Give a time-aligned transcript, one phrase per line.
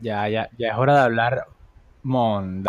[0.00, 1.46] Ya, ya, ya es hora de hablar
[2.02, 2.68] monda.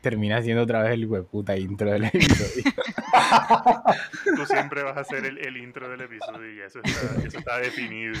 [0.00, 2.64] Termina siendo otra vez el hueputa intro del episodio.
[4.36, 7.58] Tú siempre vas a hacer el, el intro del episodio y eso está, eso está
[7.58, 8.14] definido.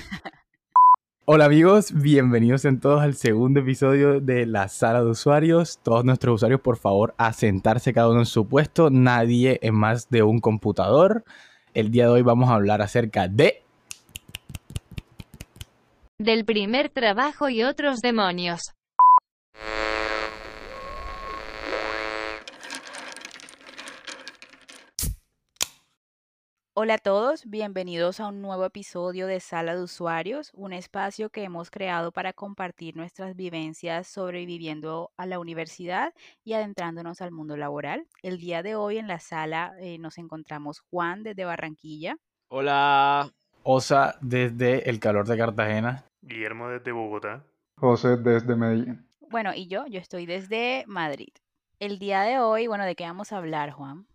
[1.26, 5.80] Hola amigos, bienvenidos en todos al segundo episodio de la sala de usuarios.
[5.82, 8.88] Todos nuestros usuarios, por favor, a sentarse cada uno en su puesto.
[8.90, 11.24] Nadie en más de un computador.
[11.72, 13.63] El día de hoy vamos a hablar acerca de
[16.18, 18.60] del primer trabajo y otros demonios.
[26.76, 31.44] Hola a todos, bienvenidos a un nuevo episodio de Sala de Usuarios, un espacio que
[31.44, 38.06] hemos creado para compartir nuestras vivencias sobreviviendo a la universidad y adentrándonos al mundo laboral.
[38.22, 42.16] El día de hoy en la sala eh, nos encontramos Juan desde Barranquilla.
[42.48, 43.32] Hola.
[43.66, 46.04] Osa desde el calor de Cartagena.
[46.20, 47.46] Guillermo desde Bogotá.
[47.78, 49.08] José desde Medellín.
[49.30, 51.32] Bueno, y yo, yo estoy desde Madrid.
[51.80, 54.06] El día de hoy, bueno, ¿de qué vamos a hablar, Juan?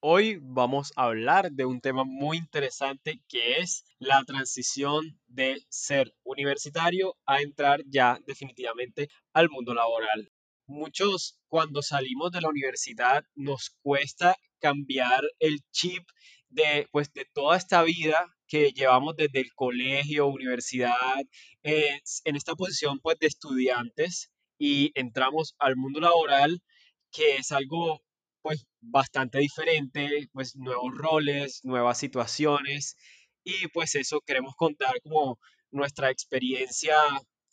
[0.00, 6.12] Hoy vamos a hablar de un tema muy interesante que es la transición de ser
[6.22, 10.30] universitario a entrar ya definitivamente al mundo laboral.
[10.66, 16.06] Muchos cuando salimos de la universidad nos cuesta cambiar el chip
[16.50, 21.20] de, pues, de toda esta vida que llevamos desde el colegio, universidad,
[21.62, 26.60] en esta posición pues de estudiantes y entramos al mundo laboral
[27.12, 28.02] que es algo
[28.42, 32.96] pues bastante diferente, pues nuevos roles, nuevas situaciones
[33.44, 35.38] y pues eso queremos contar como
[35.70, 36.96] nuestra experiencia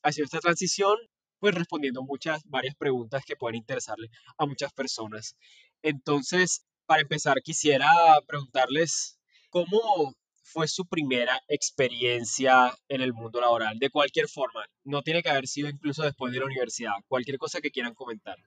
[0.03, 0.97] hacia esta transición,
[1.39, 5.35] pues respondiendo muchas, varias preguntas que pueden interesarle a muchas personas.
[5.83, 7.89] Entonces, para empezar, quisiera
[8.27, 10.13] preguntarles cómo
[10.47, 14.61] fue su primera experiencia en el mundo laboral, de cualquier forma.
[14.85, 18.37] No tiene que haber sido incluso después de la universidad, cualquier cosa que quieran comentar.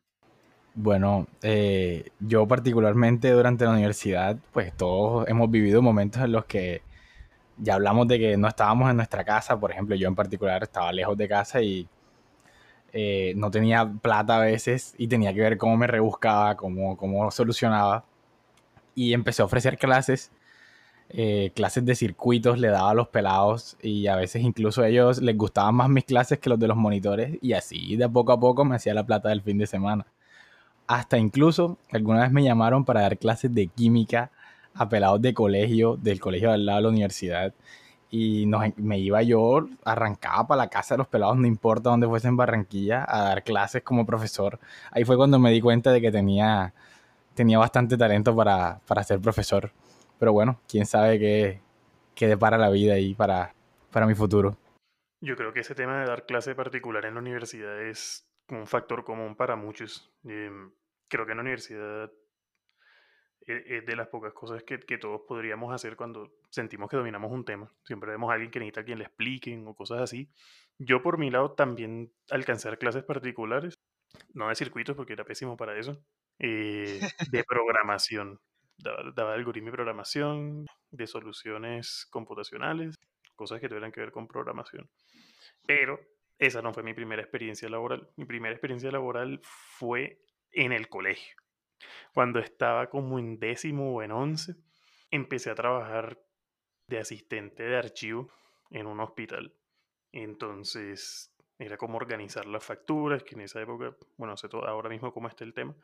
[0.75, 6.83] Bueno, eh, yo particularmente durante la universidad, pues todos hemos vivido momentos en los que
[7.59, 10.93] ya hablamos de que no estábamos en nuestra casa, por ejemplo, yo en particular estaba
[10.93, 11.87] lejos de casa y
[12.93, 17.31] eh, no tenía plata a veces y tenía que ver cómo me rebuscaba, cómo, cómo
[17.31, 18.07] solucionaba.
[18.95, 20.33] Y empecé a ofrecer clases
[21.13, 25.21] eh, clases de circuitos le daba a los pelados y a veces incluso a ellos
[25.21, 28.39] les gustaban más mis clases que los de los monitores y así de poco a
[28.39, 30.07] poco me hacía la plata del fin de semana.
[30.87, 34.31] Hasta incluso alguna vez me llamaron para dar clases de química
[34.75, 37.55] a pelados de colegio, del colegio al lado de la universidad.
[38.11, 38.47] Y
[38.77, 42.37] me iba yo, arrancaba para la casa de los pelados, no importa dónde fuese en
[42.37, 44.59] Barranquilla, a dar clases como profesor.
[44.91, 46.75] Ahí fue cuando me di cuenta de que tenía,
[47.35, 49.73] tenía bastante talento para, para ser profesor.
[50.21, 51.63] Pero bueno, quién sabe qué,
[52.15, 53.55] qué depara la vida ahí para,
[53.91, 54.59] para mi futuro.
[55.23, 59.03] Yo creo que ese tema de dar clase particular en la universidad es un factor
[59.03, 60.13] común para muchos.
[60.25, 60.73] Em,
[61.09, 62.13] creo que en la universidad
[63.47, 67.33] e, es de las pocas cosas que, que, todos podríamos hacer cuando sentimos que dominamos
[67.33, 67.73] un tema.
[67.85, 70.31] Siempre vemos a alguien que necesita que le expliquen o cosas así.
[70.79, 73.75] Yo por mi lado también alcanzar clases particulares,
[74.35, 75.99] no de circuitos porque era pésimo para eso,
[76.39, 77.01] eh,
[77.31, 78.39] de programación
[78.83, 82.97] daba, algoritmo y programación, de soluciones computacionales,
[83.37, 84.89] cosas que tuvieran que ver con programación.
[85.67, 86.01] Pero
[86.39, 88.09] esa no fue mi primera experiencia laboral.
[88.17, 91.37] Mi primera experiencia laboral fue en el colegio.
[92.13, 94.57] Cuando estaba como en décimo o en once,
[95.11, 96.19] empecé a trabajar
[96.87, 98.31] de asistente de archivo
[98.71, 99.55] en un hospital.
[100.13, 104.89] Entonces era como organizar las facturas, que en esa época, bueno, no sé todo, ahora
[104.89, 105.75] mismo cómo está el tema,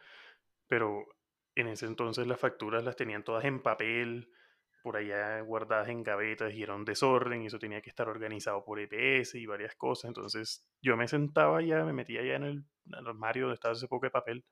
[0.67, 1.07] pero
[1.57, 4.31] en ese entonces las facturas las tenían todas en papel,
[4.87, 8.65] por allá guardadas en gavetas y era un desorden y eso tenía que estar organizado
[8.65, 10.11] por EPS y varias cosas.
[10.11, 12.65] Entonces yo me sentaba ya, me metía ya en el,
[13.05, 14.45] armario donde estaba ese poco de papel,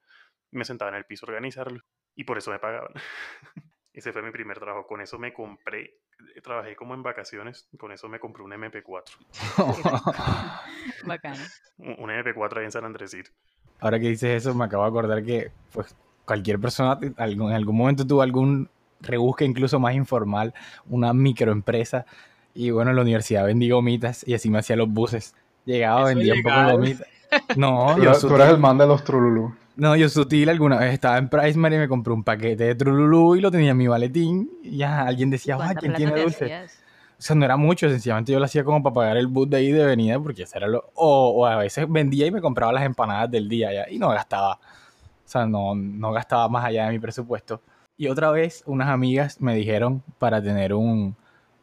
[0.51, 1.79] me sentaba en el piso a organizarlo
[2.17, 2.93] y por eso me pagaban.
[3.93, 4.89] ese fue mi primer trabajo.
[4.89, 6.01] Con eso me compré,
[6.43, 9.05] trabajé como en vacaciones, con eso me compré un MP4.
[11.07, 11.37] Bacán.
[11.79, 13.31] Un, MP4 ahí en San Andresito.
[13.79, 17.15] Ahora que dices eso, me acabo de acordar que pues cualquier persona en
[17.53, 18.69] algún momento tuvo algún
[19.01, 20.55] rebusque incluso más informal,
[20.89, 22.07] una microempresa.
[22.55, 25.35] Y bueno, en la universidad vendí gomitas y así me hacía los buses.
[25.65, 27.07] Llegaba, vendía un poco de gomitas.
[27.57, 29.53] No, yo tú eres el man de los Trululú.
[29.75, 33.35] No, yo sutil alguna vez estaba en Priceman y me compré un paquete de Trululú
[33.35, 34.49] y lo tenía en mi maletín.
[34.63, 36.45] Y ya alguien decía, ¡ay, ¿quién tiene dulce?
[37.19, 39.57] O sea, no era mucho, sencillamente yo lo hacía como para pagar el bus de
[39.57, 40.91] ahí de venida, porque eso era lo.
[40.95, 44.11] O, o a veces vendía y me compraba las empanadas del día ya, y no
[44.11, 44.61] gastaba
[45.47, 47.61] no, no gastaba más allá de mi presupuesto.
[47.97, 51.17] Y otra vez unas amigas me dijeron para tener un,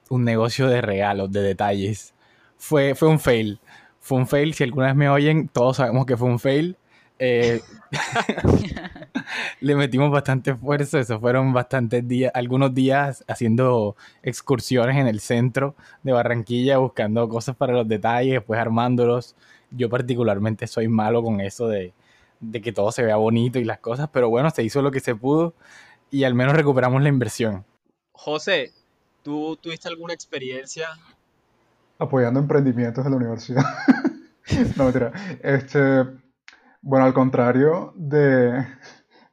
[0.09, 2.13] un negocio de regalos, de detalles.
[2.57, 3.59] Fue, fue un fail.
[4.00, 4.53] fue un fail.
[4.53, 6.77] Si alguna vez me oyen, todos sabemos que fue un fail.
[7.19, 7.62] Eh,
[9.62, 15.75] le metimos bastante esfuerzo, eso fueron bastantes días, algunos días haciendo excursiones en el centro
[16.01, 19.35] de Barranquilla, buscando cosas para los detalles, después armándolos.
[19.69, 21.94] Yo particularmente soy malo con eso de,
[22.41, 24.99] de que todo se vea bonito y las cosas, pero bueno, se hizo lo que
[24.99, 25.53] se pudo
[26.09, 27.63] y al menos recuperamos la inversión.
[28.11, 28.71] José,
[29.23, 30.89] ¿tú tuviste alguna experiencia?
[31.97, 33.63] Apoyando emprendimientos en la universidad.
[34.75, 35.11] no, mentira.
[35.41, 36.05] Este,
[36.81, 38.65] bueno, al contrario de,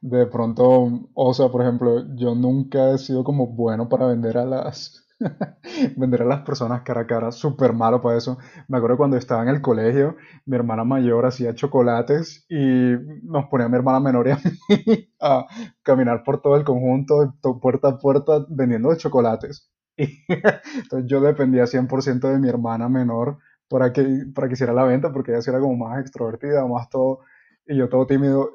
[0.01, 4.45] de pronto, o sea, por ejemplo, yo nunca he sido como bueno para vender a
[4.45, 5.08] las,
[5.97, 8.39] vender a las personas cara a cara, súper malo para eso.
[8.69, 10.17] Me acuerdo cuando estaba en el colegio,
[10.47, 12.93] mi hermana mayor hacía chocolates y
[13.23, 14.37] nos ponía a mi hermana menor y a
[14.87, 15.47] mí a
[15.83, 19.71] caminar por todo el conjunto, to- puerta a puerta, vendiendo chocolates.
[19.97, 23.39] Entonces yo dependía 100% de mi hermana menor
[23.69, 24.05] para que,
[24.35, 27.21] para que hiciera la venta, porque ella sí era como más extrovertida, más todo,
[27.67, 28.51] y yo todo tímido,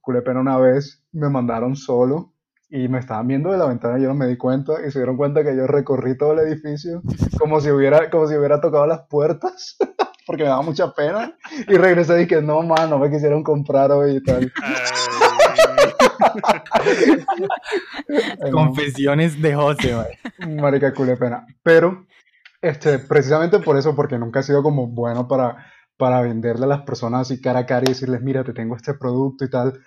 [0.00, 2.32] culé pena una vez, me mandaron solo
[2.68, 4.98] y me estaban viendo de la ventana y yo no me di cuenta y se
[4.98, 7.02] dieron cuenta que yo recorrí todo el edificio
[7.38, 9.76] como si hubiera, como si hubiera tocado las puertas
[10.26, 11.36] porque me daba mucha pena
[11.68, 14.52] y regresé y dije, no, man, no me quisieron comprar hoy y tal.
[18.50, 20.18] Confesiones de José, mae.
[20.60, 21.46] Marica, culé pena.
[21.62, 22.06] Pero,
[22.60, 25.64] este, precisamente por eso, porque nunca he sido como bueno para,
[25.96, 28.94] para venderle a las personas así cara a cara y decirles, mira, te tengo este
[28.94, 29.78] producto y tal.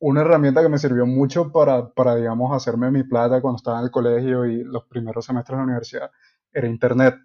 [0.00, 3.84] Una herramienta que me sirvió mucho para, para, digamos, hacerme mi plata cuando estaba en
[3.86, 6.10] el colegio y los primeros semestres de la universidad
[6.52, 7.16] era Internet.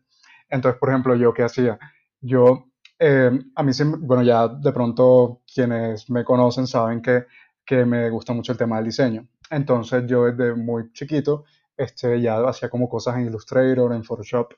[0.49, 1.79] Entonces, por ejemplo, ¿yo qué hacía?
[2.19, 2.65] Yo,
[2.99, 7.25] eh, a mí, bueno, ya de pronto quienes me conocen saben que,
[7.65, 9.27] que me gusta mucho el tema del diseño.
[9.49, 11.45] Entonces, yo desde muy chiquito
[11.77, 14.53] este, ya hacía como cosas en Illustrator, en Photoshop.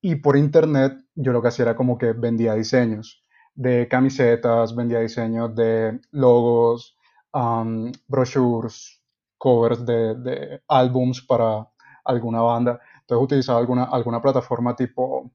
[0.00, 3.24] Y por internet yo lo que hacía era como que vendía diseños
[3.54, 6.96] de camisetas, vendía diseños de logos,
[7.32, 9.00] um, brochures,
[9.38, 11.68] covers de, de álbums para
[12.04, 12.80] alguna banda.
[13.00, 15.30] Entonces utilizaba alguna, alguna plataforma tipo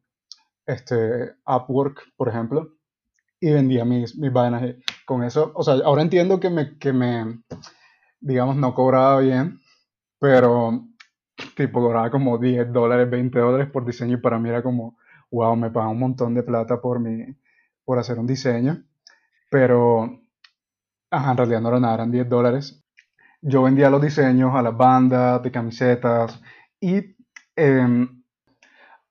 [0.66, 2.74] este, Upwork, por ejemplo,
[3.40, 4.76] y vendía mis, mis vainas.
[5.06, 7.42] Con eso, o sea, ahora entiendo que me, que me,
[8.20, 9.60] digamos, no cobraba bien,
[10.20, 10.86] pero
[11.56, 14.98] tipo cobraba como 10 dólares, 20 dólares por diseño y para mí era como,
[15.32, 17.36] wow, me pagan un montón de plata por, mi,
[17.86, 18.84] por hacer un diseño,
[19.50, 20.20] pero
[21.12, 22.83] ajá, en realidad no era nada, eran 10 dólares.
[23.42, 26.42] Yo vendía los diseños a las bandas de camisetas
[26.81, 27.15] y
[27.56, 28.07] eh,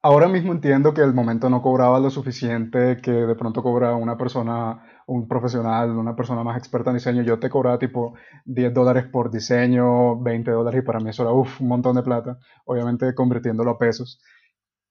[0.02, 4.16] ahora mismo entiendo que el momento no cobraba lo suficiente que de pronto cobra una
[4.16, 7.22] persona, un profesional, una persona más experta en diseño.
[7.22, 8.14] Yo te cobraba tipo
[8.44, 12.02] 10 dólares por diseño, 20 dólares y para mí eso era uf, un montón de
[12.02, 14.20] plata, obviamente convirtiéndolo a pesos.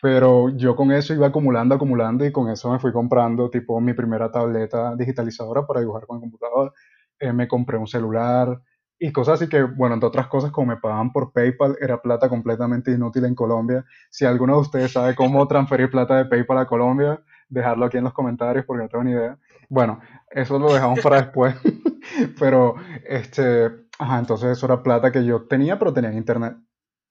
[0.02, 3.94] Pero yo con eso iba acumulando, acumulando y con eso me fui comprando tipo mi
[3.94, 6.74] primera tableta digitalizadora para dibujar con el computador.
[7.20, 8.62] Eh, me compré un celular
[8.98, 12.30] y cosas así que, bueno, entre otras cosas, como me pagaban por PayPal, era plata
[12.30, 13.86] completamente inútil en Colombia.
[14.10, 18.06] Si alguno de ustedes sabe cómo transferir plata de PayPal a Colombia, dejarlo aquí en
[18.06, 19.38] los comentarios porque no tengo ni idea.
[19.70, 21.56] Bueno, eso lo dejamos para después.
[22.40, 22.76] pero,
[23.06, 26.56] este, ajá, entonces eso era plata que yo tenía, pero tenía en internet.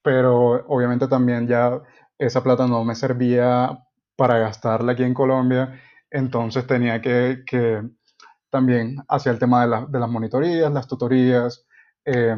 [0.03, 1.83] Pero obviamente también ya
[2.19, 3.79] esa plata no me servía
[4.17, 5.81] para gastarla aquí en Colombia,
[6.11, 7.83] entonces tenía que, que
[8.55, 11.67] también hacer el tema de, la, de, las monitorías, las tutorías,
[12.05, 12.37] eh,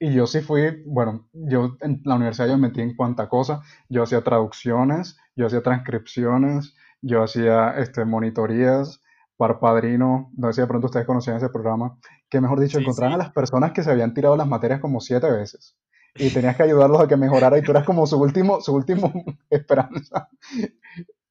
[0.00, 3.62] y yo sí fui, bueno, yo en la universidad yo me metí en cuanta cosa,
[3.88, 9.00] yo hacía traducciones, yo hacía transcripciones, yo hacía este, monitorías,
[9.36, 11.96] para Padrino, no sé si de pronto ustedes conocían ese programa,
[12.28, 13.14] que mejor dicho, sí, encontraban sí.
[13.20, 15.76] a las personas que se habían tirado las materias como siete veces
[16.16, 19.12] y tenías que ayudarlos a que mejorara y tú eras como su último, su último
[19.50, 20.28] esperanza.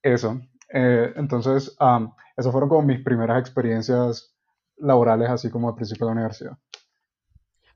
[0.02, 0.40] Eso.
[0.74, 4.36] Eh, entonces, um, esas fueron como mis primeras experiencias
[4.78, 6.58] laborales, así como al principio de la universidad.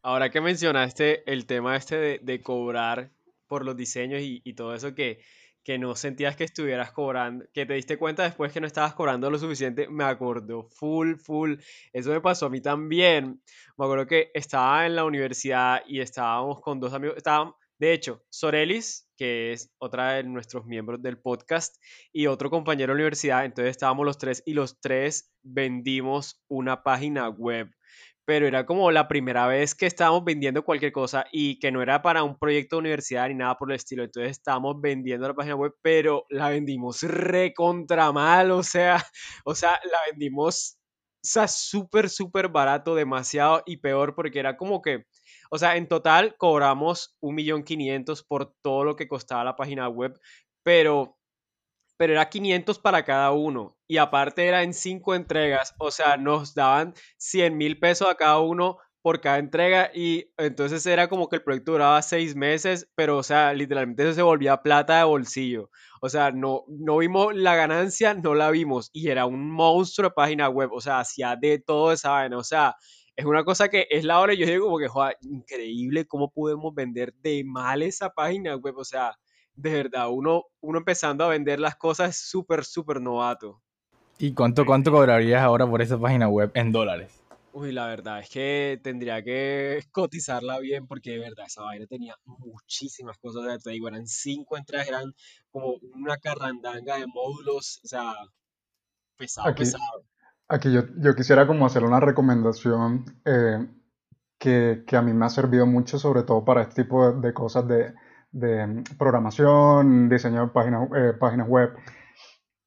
[0.02, 3.12] Ahora que mencionaste el tema este de, de cobrar
[3.48, 5.20] por los diseños y, y todo eso que,
[5.64, 9.30] que no sentías que estuvieras cobrando, que te diste cuenta después que no estabas cobrando
[9.30, 11.56] lo suficiente, me acordó full, full.
[11.94, 13.42] Eso me pasó a mí también.
[13.78, 18.24] Me acuerdo que estaba en la universidad y estábamos con dos amigos, estaban, de hecho,
[18.30, 21.76] Sorelis, que es otra de nuestros miembros del podcast,
[22.14, 26.84] y otro compañero de la universidad, entonces estábamos los tres y los tres vendimos una
[26.84, 27.70] página web
[28.30, 32.04] pero era como la primera vez que estábamos vendiendo cualquier cosa y que no era
[32.04, 34.04] para un proyecto de universidad ni nada por el estilo.
[34.04, 39.04] Entonces estábamos vendiendo la página web, pero la vendimos re contra mal, o sea,
[39.46, 40.78] o sea, la vendimos,
[41.16, 45.06] o sea, súper, súper barato, demasiado y peor porque era como que,
[45.50, 49.88] o sea, en total cobramos un millón quinientos por todo lo que costaba la página
[49.90, 50.20] web,
[50.64, 51.16] pero
[51.98, 53.76] pero era 500 para cada uno.
[53.86, 58.40] Y aparte era en cinco entregas, o sea, nos daban 100 mil pesos a cada
[58.40, 63.18] uno por cada entrega y entonces era como que el proyecto duraba seis meses, pero
[63.18, 65.70] o sea, literalmente eso se volvía plata de bolsillo.
[66.02, 70.14] O sea, no, no vimos la ganancia, no la vimos y era un monstruo de
[70.16, 72.76] página web, o sea, hacía de todo esa vaina, o sea,
[73.20, 76.32] es una cosa que es la hora y yo digo como que, joder, increíble cómo
[76.32, 79.14] podemos vender de mal esa página web, o sea,
[79.56, 83.62] de verdad, uno, uno empezando a vender las cosas es súper, súper novato.
[84.20, 87.22] ¿Y cuánto, cuánto cobrarías ahora por esa página web en dólares?
[87.52, 92.16] Uy, la verdad es que tendría que cotizarla bien porque de verdad esa vaina tenía
[92.24, 93.44] muchísimas cosas.
[93.44, 95.14] de te digo, eran cinco entradas, eran
[95.52, 98.14] como una carrandanga de módulos, o sea,
[99.18, 100.06] pesado, Aquí, pesado.
[100.50, 103.68] Aquí yo, yo quisiera como hacer una recomendación eh,
[104.38, 107.68] que, que a mí me ha servido mucho, sobre todo para este tipo de, cosas
[107.68, 107.94] de,
[108.32, 111.74] de programación, diseño de páginas, eh, páginas web,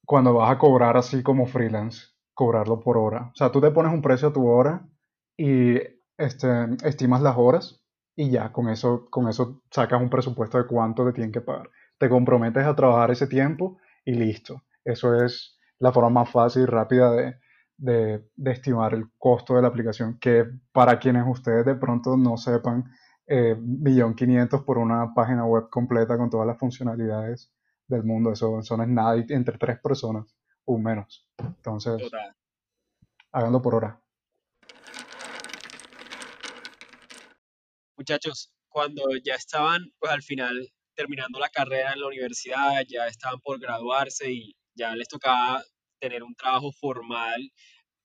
[0.07, 3.31] cuando vas a cobrar así como freelance, cobrarlo por hora.
[3.33, 4.87] O sea, tú te pones un precio a tu hora
[5.37, 5.77] y
[6.17, 6.49] este,
[6.85, 7.83] estimas las horas
[8.15, 11.71] y ya con eso, con eso sacas un presupuesto de cuánto te tienen que pagar.
[11.99, 14.63] Te comprometes a trabajar ese tiempo y listo.
[14.85, 17.37] Eso es la forma más fácil y rápida de,
[17.77, 22.37] de, de estimar el costo de la aplicación, que para quienes ustedes de pronto no
[22.37, 22.85] sepan,
[23.27, 27.53] eh, millón quinientos por una página web completa con todas las funcionalidades
[27.87, 31.27] del mundo, eso, eso no es nada entre tres personas o menos.
[31.39, 32.35] Entonces, Total.
[33.33, 34.01] háganlo por hora.
[37.97, 43.41] Muchachos, cuando ya estaban, pues al final terminando la carrera en la universidad, ya estaban
[43.41, 45.63] por graduarse y ya les tocaba
[46.03, 47.53] tener un trabajo formal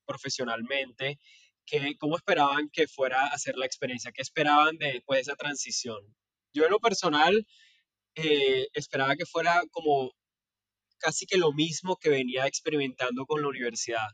[0.06, 1.20] profesionalmente,
[1.66, 4.12] ¿qué, ¿cómo esperaban que fuera a ser la experiencia?
[4.12, 6.00] ¿Qué esperaban de pues, esa transición?
[6.54, 7.46] Yo en lo personal
[8.16, 10.12] eh, esperaba que fuera como
[11.00, 14.08] casi que lo mismo que venía experimentando con la universidad,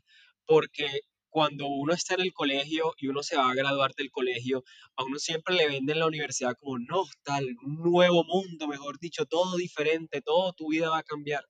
[0.46, 1.00] porque
[1.30, 4.62] cuando uno está en el colegio y uno se va a graduar del colegio,
[4.96, 9.26] a uno siempre le venden la universidad como, no, tal, un nuevo mundo, mejor dicho,
[9.26, 11.44] todo diferente, todo tu vida va a cambiar.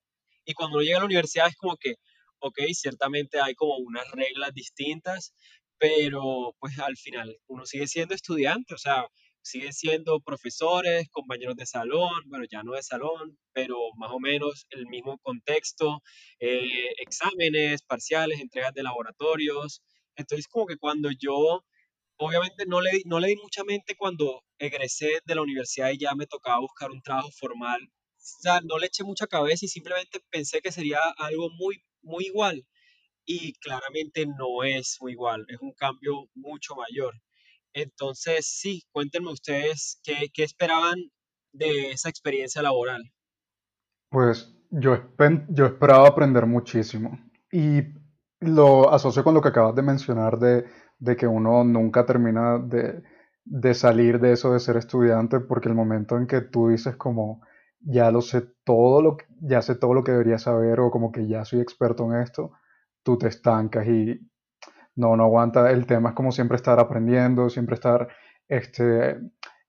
[0.46, 1.96] Y cuando uno llega a la universidad es como que,
[2.40, 5.34] ok, ciertamente hay como unas reglas distintas,
[5.78, 9.06] pero pues al final uno sigue siendo estudiante, o sea,
[9.44, 14.66] siguen siendo profesores, compañeros de salón, bueno, ya no de salón, pero más o menos
[14.70, 16.00] el mismo contexto,
[16.40, 19.82] eh, exámenes, parciales, entregas de laboratorios.
[20.16, 21.62] Entonces, como que cuando yo,
[22.16, 26.14] obviamente no le, no le di mucha mente cuando egresé de la universidad y ya
[26.14, 27.80] me tocaba buscar un trabajo formal.
[27.82, 32.26] O sea, no le eché mucha cabeza y simplemente pensé que sería algo muy, muy
[32.26, 32.66] igual.
[33.26, 37.14] Y claramente no es muy igual, es un cambio mucho mayor.
[37.73, 40.96] Entonces, sí, cuéntenme ustedes qué, qué esperaban
[41.52, 43.02] de esa experiencia laboral.
[44.11, 44.96] Pues yo,
[45.49, 47.18] yo esperaba aprender muchísimo
[47.50, 47.82] y
[48.40, 50.66] lo asocio con lo que acabas de mencionar de,
[50.99, 53.02] de que uno nunca termina de,
[53.44, 57.42] de salir de eso de ser estudiante porque el momento en que tú dices como
[57.84, 61.12] ya lo sé todo lo que, ya sé todo lo que debería saber o como
[61.12, 62.52] que ya soy experto en esto,
[63.02, 64.20] tú te estancas y
[64.96, 65.70] no, no aguanta.
[65.70, 68.08] El tema es como siempre estar aprendiendo, siempre estar
[68.48, 69.18] este,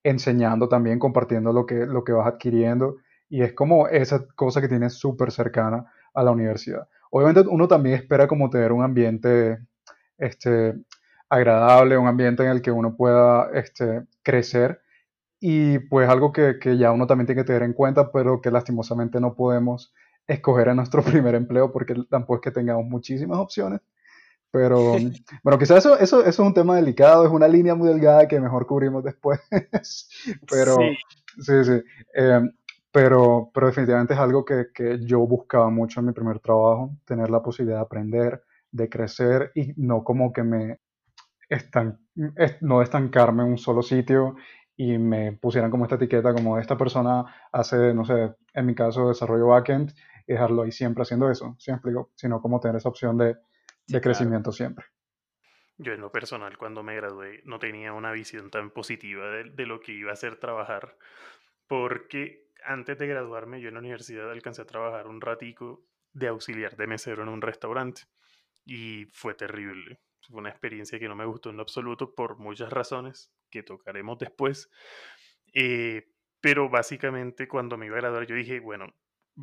[0.04, 2.98] enseñando también, compartiendo lo que, lo que vas adquiriendo.
[3.30, 6.88] Y es como esa cosa que tienes súper cercana a la universidad.
[7.12, 9.60] Obviamente uno también espera como tener un ambiente
[10.18, 10.76] este,
[11.30, 14.82] agradable, un ambiente en el que uno pueda este, crecer.
[15.48, 18.52] Y pues algo que, que ya uno también tiene que tener en cuenta, pero que
[18.52, 19.94] lastimosamente no podemos
[20.28, 23.82] escoger en nuestro primer empleo porque tampoco es que tengamos muchísimas opciones.
[24.52, 25.00] Pero
[25.44, 28.40] bueno, quizás eso, eso, eso es un tema delicado, es una línea muy delgada que
[28.40, 29.40] mejor cubrimos después.
[30.50, 31.82] Pero Sí, sí, sí.
[32.16, 32.42] Eh,
[32.92, 37.30] pero, pero definitivamente es algo que, que yo buscaba mucho en mi primer trabajo, tener
[37.30, 40.80] la posibilidad de aprender, de crecer y no como que me
[41.50, 42.00] estan-
[42.36, 44.36] es- no estancarme en un solo sitio
[44.78, 49.08] y me pusieran como esta etiqueta como esta persona hace, no sé, en mi caso
[49.08, 49.94] desarrollo backend
[50.28, 52.12] y dejarlo ahí siempre haciendo eso, ¿sí me explico?
[52.16, 54.02] Sino como tener esa opción de, sí, de claro.
[54.02, 54.86] crecimiento siempre.
[55.78, 59.66] Yo en lo personal, cuando me gradué, no tenía una visión tan positiva de, de
[59.66, 60.98] lo que iba a ser trabajar,
[61.68, 66.76] porque antes de graduarme, yo en la universidad alcancé a trabajar un ratico de auxiliar
[66.78, 68.04] de mesero en un restaurante
[68.66, 70.00] y fue terrible.
[70.22, 74.18] Fue una experiencia que no me gustó en lo absoluto por muchas razones que tocaremos
[74.20, 74.70] después.
[75.54, 76.12] Eh,
[76.42, 78.94] pero básicamente cuando me iba a graduar yo dije, bueno,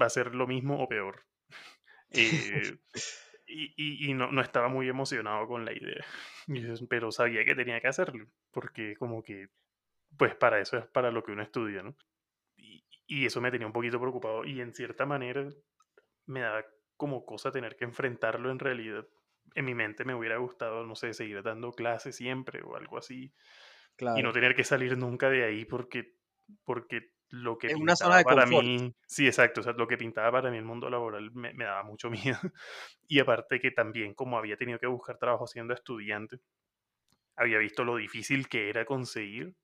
[0.00, 1.26] va a ser lo mismo o peor.
[2.14, 2.78] Eh,
[3.46, 6.04] y y- no, no estaba muy emocionado con la idea.
[6.88, 9.48] Pero sabía que tenía que hacerlo, porque como que,
[10.18, 11.96] pues para eso es para lo que uno estudia, ¿no?
[12.56, 15.48] Y, y eso me tenía un poquito preocupado y en cierta manera
[16.26, 16.64] me da
[16.96, 19.06] como cosa tener que enfrentarlo en realidad.
[19.54, 23.34] En mi mente me hubiera gustado, no sé, seguir dando clases siempre o algo así.
[24.14, 26.16] Y no tener que salir nunca de ahí porque,
[26.64, 28.68] porque lo que Es pintaba una zona de para confort.
[28.68, 31.64] mí, sí, exacto, o sea, lo que pintaba para mí el mundo laboral me, me
[31.64, 32.38] daba mucho miedo.
[33.08, 36.38] Y aparte que también como había tenido que buscar trabajo siendo estudiante,
[37.36, 39.56] había visto lo difícil que era conseguir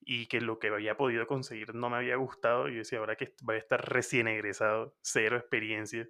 [0.00, 3.34] y que lo que había podido conseguir no me había gustado y decía, ahora que
[3.42, 6.08] voy a estar recién egresado, cero experiencia,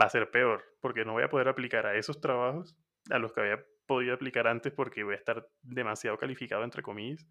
[0.00, 2.76] va a ser peor, porque no voy a poder aplicar a esos trabajos
[3.08, 7.26] a los que había podido aplicar antes porque voy a estar demasiado calificado, entre comillas,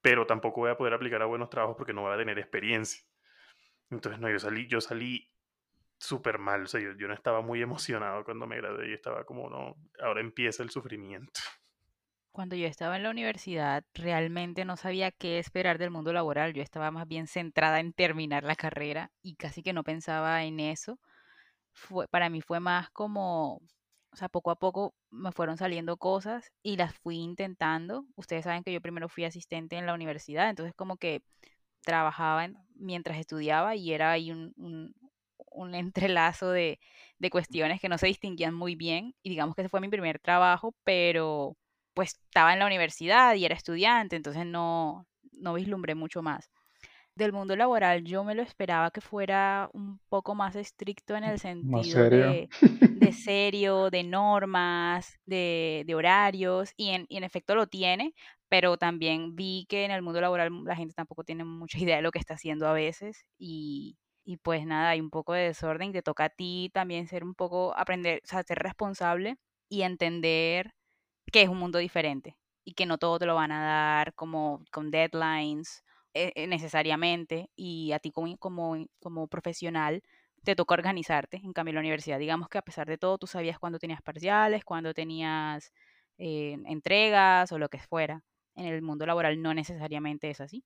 [0.00, 3.02] pero tampoco voy a poder aplicar a buenos trabajos porque no voy a tener experiencia.
[3.90, 5.30] Entonces, no, yo salí, yo salí
[5.98, 9.24] súper mal, o sea, yo, yo no estaba muy emocionado cuando me gradué y estaba
[9.24, 11.40] como, no, ahora empieza el sufrimiento.
[12.32, 16.54] Cuando yo estaba en la universidad, realmente no sabía qué esperar del mundo laboral.
[16.54, 20.58] Yo estaba más bien centrada en terminar la carrera y casi que no pensaba en
[20.58, 20.98] eso.
[21.74, 23.60] Fue, para mí fue más como,
[24.12, 28.06] o sea, poco a poco me fueron saliendo cosas y las fui intentando.
[28.16, 31.22] Ustedes saben que yo primero fui asistente en la universidad, entonces como que
[31.82, 34.94] trabajaba en- mientras estudiaba y era ahí un, un-
[35.52, 36.80] un entrelazo de,
[37.18, 39.14] de cuestiones que no se distinguían muy bien.
[39.22, 41.56] Y digamos que ese fue mi primer trabajo, pero
[41.94, 46.50] pues estaba en la universidad y era estudiante, entonces no, no vislumbré mucho más.
[47.14, 51.38] Del mundo laboral yo me lo esperaba que fuera un poco más estricto en el
[51.38, 52.10] sentido serio.
[52.10, 52.50] de,
[52.94, 58.14] de serio, de normas, de, de horarios, y en, y en efecto lo tiene,
[58.48, 62.02] pero también vi que en el mundo laboral la gente tampoco tiene mucha idea de
[62.02, 65.90] lo que está haciendo a veces y, y pues nada, hay un poco de desorden
[65.90, 69.36] y te toca a ti también ser un poco, aprender, o sea, ser responsable
[69.68, 70.70] y entender
[71.32, 74.64] que es un mundo diferente y que no todo te lo van a dar como
[74.70, 75.82] con deadlines
[76.14, 80.02] eh, eh, necesariamente y a ti como, como, como profesional
[80.44, 81.40] te toca organizarte.
[81.42, 84.02] En cambio, en la universidad, digamos que a pesar de todo, tú sabías cuándo tenías
[84.02, 85.72] parciales, cuándo tenías
[86.18, 88.22] eh, entregas o lo que fuera.
[88.54, 90.64] En el mundo laboral no necesariamente es así.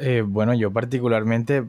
[0.00, 1.64] Eh, bueno, yo particularmente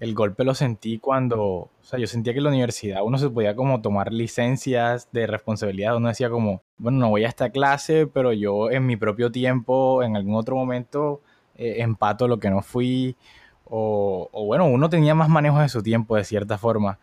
[0.00, 3.30] el golpe lo sentí cuando, o sea, yo sentía que en la universidad uno se
[3.30, 8.06] podía como tomar licencias de responsabilidad, uno decía como, bueno, no voy a esta clase,
[8.06, 11.22] pero yo en mi propio tiempo, en algún otro momento,
[11.58, 13.16] eh, empato lo que no fui,
[13.64, 16.98] o, o bueno, uno tenía más manejo de su tiempo de cierta forma.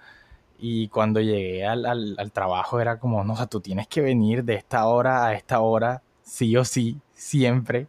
[0.58, 4.44] Y cuando llegué al, al, trabajo era como, no, o sea, tú tienes que venir
[4.46, 7.88] de esta hora a esta hora, sí o sí, siempre.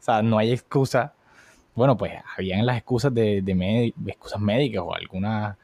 [0.00, 1.14] O sea, no hay excusa.
[1.74, 5.58] Bueno, pues habían las excusas de, de, de excusas médicas o alguna,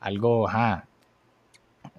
[0.00, 0.86] algo, ajá,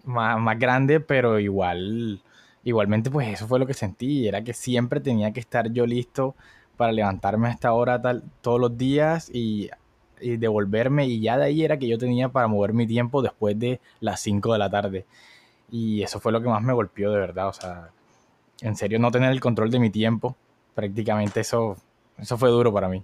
[0.06, 2.22] más, más grande, pero igual,
[2.64, 6.36] igualmente pues eso fue lo que sentí, era que siempre tenía que estar yo listo
[6.76, 9.70] para levantarme a esta hora tal, todos los días y,
[10.20, 13.58] y devolverme y ya de ahí era que yo tenía para mover mi tiempo después
[13.60, 15.06] de las 5 de la tarde.
[15.72, 17.90] Y eso fue lo que más me golpeó de verdad, o sea,
[18.62, 20.36] en serio no tener el control de mi tiempo,
[20.74, 21.78] prácticamente eso,
[22.18, 23.04] eso fue duro para mí.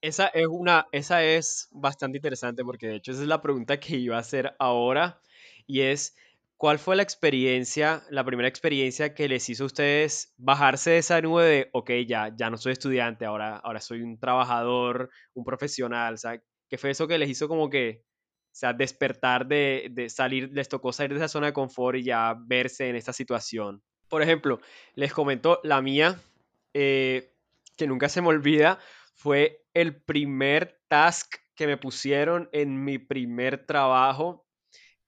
[0.00, 3.96] Esa es una, esa es bastante interesante porque de hecho esa es la pregunta que
[3.96, 5.20] iba a hacer ahora
[5.66, 6.16] y es,
[6.56, 11.20] ¿cuál fue la experiencia, la primera experiencia que les hizo a ustedes bajarse de esa
[11.20, 16.14] nube de, ok, ya, ya no soy estudiante, ahora, ahora soy un trabajador, un profesional,
[16.14, 20.08] o sea, ¿qué fue eso que les hizo como que, o sea, despertar de, de
[20.08, 23.82] salir, les tocó salir de esa zona de confort y ya verse en esta situación?
[24.08, 24.60] Por ejemplo,
[24.94, 26.20] les comento la mía,
[26.72, 27.32] eh,
[27.76, 28.78] que nunca se me olvida
[29.14, 34.45] fue el primer task que me pusieron en mi primer trabajo.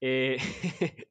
[0.01, 0.39] Eh,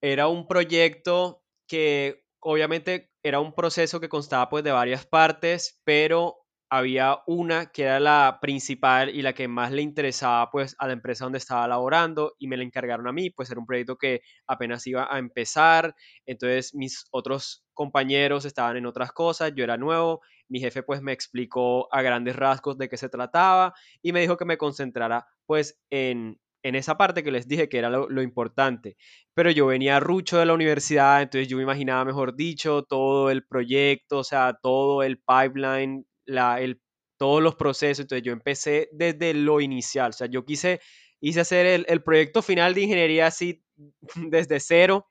[0.00, 6.46] era un proyecto que obviamente era un proceso que constaba pues de varias partes, pero
[6.68, 10.94] había una que era la principal y la que más le interesaba pues a la
[10.94, 14.22] empresa donde estaba laborando y me la encargaron a mí, pues era un proyecto que
[14.46, 20.22] apenas iba a empezar, entonces mis otros compañeros estaban en otras cosas, yo era nuevo,
[20.48, 24.36] mi jefe pues me explicó a grandes rasgos de qué se trataba y me dijo
[24.36, 28.96] que me concentrara pues en, en esa parte que les dije que era lo, importante.
[29.34, 33.46] Pero yo venía rucho de la universidad, entonces yo me imaginaba, mejor dicho, todo el
[33.46, 36.80] proyecto, o sea, todo el pipeline, la, el,
[37.18, 38.00] todos los procesos.
[38.04, 40.80] Entonces yo empecé desde lo inicial, o sea, yo quise,
[41.20, 43.62] hice hacer el, el proyecto final de ingeniería así
[44.16, 45.08] desde cero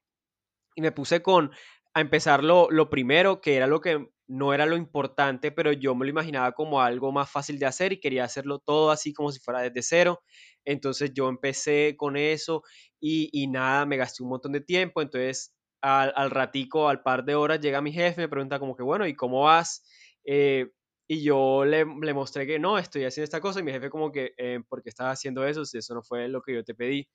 [0.76, 1.52] y me puse con
[1.94, 5.96] a empezar lo, lo primero, que era lo que no era lo importante, pero yo
[5.96, 9.32] me lo imaginaba como algo más fácil de hacer y quería hacerlo todo así como
[9.32, 10.22] si fuera desde cero.
[10.66, 12.64] Entonces yo empecé con eso
[13.00, 15.02] y, y nada, me gasté un montón de tiempo.
[15.02, 18.84] Entonces al, al, ratico, al par de horas, llega mi jefe, me pregunta como que,
[18.84, 19.84] bueno, ¿y cómo vas?
[20.26, 20.68] Eh,
[21.08, 24.12] Y yo le, le mostré que no, estoy haciendo esta cosa y mi jefe como
[24.12, 26.74] que, eh, ¿por qué estás haciendo eso si eso no fue lo que yo te
[26.76, 27.08] pedí?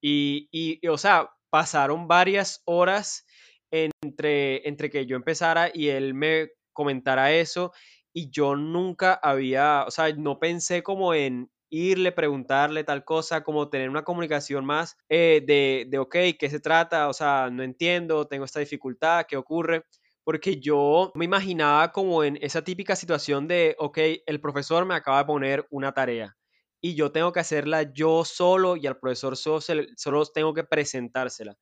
[0.00, 3.24] Y, y, y, o sea, pasaron varias horas
[3.70, 7.72] entre, entre que yo empezara y él me comentara eso
[8.12, 13.68] y yo nunca había, o sea, no pensé como en irle, preguntarle tal cosa, como
[13.70, 17.08] tener una comunicación más eh, de, de, ok, ¿qué se trata?
[17.08, 19.84] O sea, no entiendo, tengo esta dificultad, ¿qué ocurre?
[20.24, 25.18] Porque yo me imaginaba como en esa típica situación de, ok, el profesor me acaba
[25.20, 26.36] de poner una tarea
[26.80, 29.60] y yo tengo que hacerla yo solo y al profesor solo,
[29.96, 31.56] solo tengo que presentársela.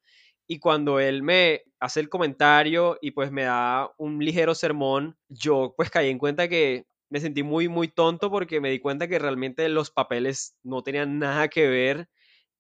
[0.47, 5.75] Y cuando él me hace el comentario y pues me da un ligero sermón, yo
[5.77, 9.19] pues caí en cuenta que me sentí muy, muy tonto porque me di cuenta que
[9.19, 12.09] realmente los papeles no tenían nada que ver,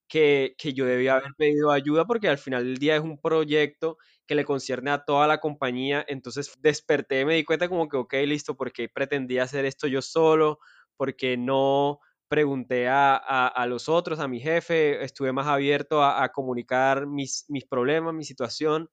[0.09, 3.99] que, que yo debía haber pedido ayuda porque al final del día es un proyecto
[4.27, 6.05] que le concierne a toda la compañía.
[6.09, 10.59] Entonces desperté, me di cuenta como que, ok, listo, porque pretendía hacer esto yo solo,
[10.97, 16.23] porque no pregunté a, a, a, los otros, a mi jefe, estuve más abierto a,
[16.23, 18.89] a, comunicar mis, mis problemas, mi situación.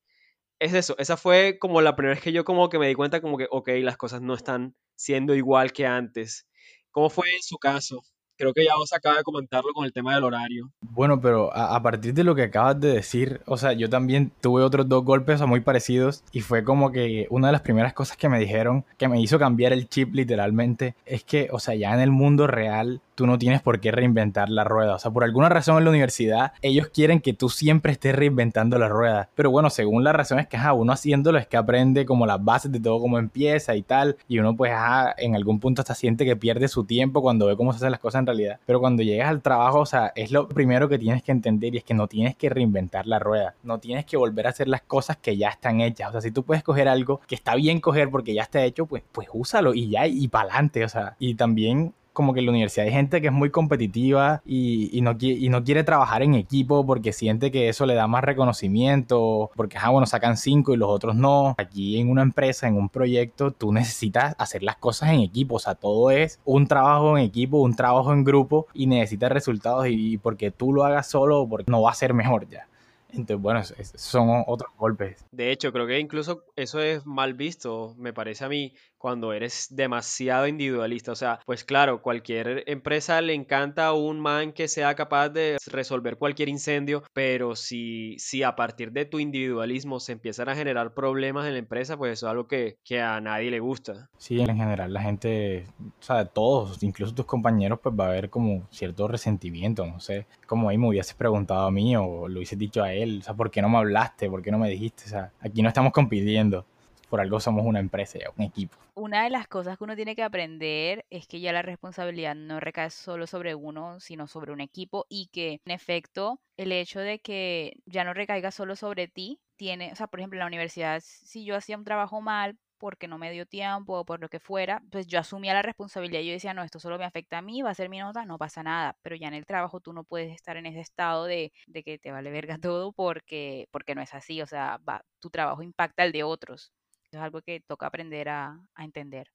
[0.61, 3.21] Es eso, esa fue como la primera vez que yo como que me di cuenta
[3.21, 6.47] como que, ok, las cosas no están siendo igual que antes.
[6.89, 8.01] ¿Cómo fue en su caso?
[8.37, 10.71] Creo que ya vos acaba de comentarlo con el tema del horario.
[10.81, 14.31] Bueno, pero a, a, partir de lo que acabas de decir, o sea, yo también
[14.41, 18.17] tuve otros dos golpes muy parecidos y fue como que una de las primeras cosas
[18.17, 21.93] que me dijeron que me hizo cambiar el chip literalmente es que, o sea, ya
[21.93, 24.93] en el mundo real tú no tienes por qué reinventar la rueda.
[24.95, 28.77] O sea, por alguna razón en la universidad ellos quieren que tú siempre estés reinventando
[28.77, 29.29] la rueda.
[29.33, 32.43] Pero bueno, según la razón es que ajá, uno haciéndolo es que aprende como las
[32.43, 34.17] bases de todo cómo empieza y tal.
[34.27, 37.57] Y uno pues ajá, en algún punto hasta siente que pierde su tiempo cuando ve
[37.57, 38.59] cómo se hacen las cosas en realidad.
[38.65, 41.79] Pero cuando llegas al trabajo, o sea, es lo primero que tienes que entender y
[41.79, 43.55] es que no tienes que reinventar la rueda.
[43.63, 46.09] No tienes que volver a hacer las cosas que ya están hechas.
[46.09, 48.85] O sea, si tú puedes coger algo que está bien coger porque ya está hecho,
[48.85, 50.85] pues, pues úsalo y ya y para adelante.
[50.85, 54.41] O sea, y también como que en la universidad hay gente que es muy competitiva
[54.43, 58.07] y, y, no, y no quiere trabajar en equipo porque siente que eso le da
[58.07, 61.53] más reconocimiento, porque, ah, bueno, sacan cinco y los otros no.
[61.59, 65.59] Aquí en una empresa, en un proyecto, tú necesitas hacer las cosas en equipo, o
[65.59, 70.13] sea, todo es un trabajo en equipo, un trabajo en grupo y necesitas resultados y,
[70.13, 72.67] y porque tú lo hagas solo, porque no va a ser mejor ya.
[73.09, 73.61] Entonces, bueno,
[73.95, 75.25] son otros golpes.
[75.31, 79.67] De hecho, creo que incluso eso es mal visto, me parece a mí, cuando eres
[79.69, 81.11] demasiado individualista.
[81.11, 85.57] O sea, pues claro, cualquier empresa le encanta a un man que sea capaz de
[85.67, 90.93] resolver cualquier incendio, pero si, si a partir de tu individualismo se empiezan a generar
[90.93, 94.09] problemas en la empresa, pues eso es algo que, que a nadie le gusta.
[94.17, 95.65] Sí, en general la gente,
[95.99, 100.27] o sea, todos, incluso tus compañeros, pues va a haber como cierto resentimiento, no sé,
[100.45, 103.33] como ahí me hubieses preguntado a mí o lo hubieses dicho a él, o sea,
[103.33, 104.29] ¿por qué no me hablaste?
[104.29, 105.03] ¿Por qué no me dijiste?
[105.05, 106.65] O sea, aquí no estamos compitiendo
[107.09, 108.77] por algo somos una empresa, un equipo.
[108.95, 112.59] Una de las cosas que uno tiene que aprender es que ya la responsabilidad no
[112.59, 117.19] recae solo sobre uno, sino sobre un equipo y que en efecto el hecho de
[117.19, 121.01] que ya no recaiga solo sobre ti tiene, o sea, por ejemplo, en la universidad,
[121.03, 124.39] si yo hacía un trabajo mal, porque no me dio tiempo o por lo que
[124.39, 126.21] fuera, pues yo asumía la responsabilidad.
[126.21, 128.37] Yo decía, no, esto solo me afecta a mí, va a ser mi nota, no
[128.37, 128.97] pasa nada.
[129.01, 131.99] Pero ya en el trabajo tú no puedes estar en ese estado de, de que
[131.99, 134.41] te vale verga todo porque, porque no es así.
[134.41, 136.73] O sea, va, tu trabajo impacta al de otros.
[137.11, 139.27] Es algo que toca aprender a, a entender.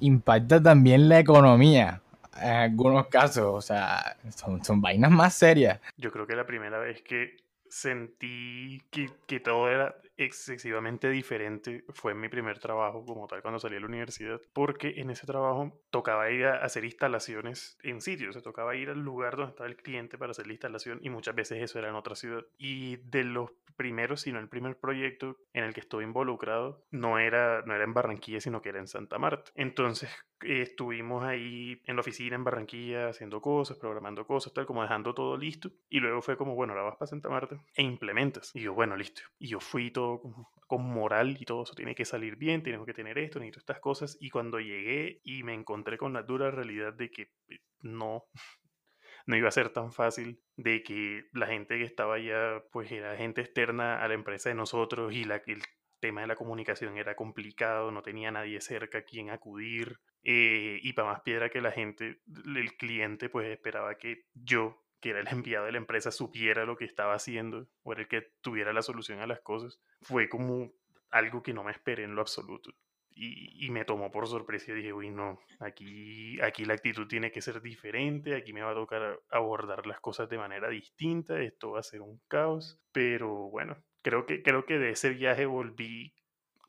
[0.00, 2.02] Impacta también la economía
[2.40, 5.80] en algunos casos, o sea, son, son vainas más serias.
[5.96, 7.36] Yo creo que la primera vez que
[7.68, 13.74] sentí que, que, todo era excesivamente diferente fue mi primer trabajo como tal cuando salí
[13.74, 18.42] de la universidad porque en ese trabajo tocaba ir a hacer instalaciones en sitios, se
[18.42, 21.62] tocaba ir al lugar donde estaba el cliente para hacer la instalación y muchas veces
[21.62, 22.44] eso era en otra ciudad.
[22.58, 27.62] Y de los primeros, sino el primer proyecto en el que estuve involucrado no era,
[27.62, 29.52] no era en Barranquilla sino que era en Santa Marta.
[29.54, 30.10] Entonces
[30.42, 35.36] estuvimos ahí en la oficina en Barranquilla haciendo cosas, programando cosas, tal como dejando todo
[35.36, 38.50] listo y luego fue como bueno, ahora vas para Santa Marta e implementas.
[38.54, 39.22] Y yo, bueno, listo.
[39.38, 40.34] Y yo fui todo con,
[40.66, 43.80] con, moral y todo eso tiene que salir bien, tenemos que tener esto, necesito estas
[43.80, 44.16] cosas.
[44.20, 48.24] Y cuando llegué y me encontré con la dura realidad de que eh, no,
[49.26, 53.16] no iba a ser tan fácil, de que la gente que estaba allá, pues era
[53.16, 55.62] gente externa a la empresa de nosotros y la, el
[56.00, 59.98] tema de la comunicación era complicado, no tenía nadie cerca a quien acudir.
[60.30, 62.20] Eh, y para más piedra que la gente,
[62.54, 66.76] el cliente, pues esperaba que yo que era el enviado de la empresa, supiera lo
[66.76, 70.70] que estaba haciendo o era el que tuviera la solución a las cosas, fue como
[71.10, 72.74] algo que no me esperé en lo absoluto.
[73.20, 77.40] Y, me tomó por sorpresa y dije, uy, no, aquí, aquí la actitud tiene que
[77.40, 81.80] ser diferente, aquí me va a tocar abordar las cosas de manera distinta, esto va
[81.80, 86.14] a ser un caos, pero bueno, creo que, creo que de ese viaje volví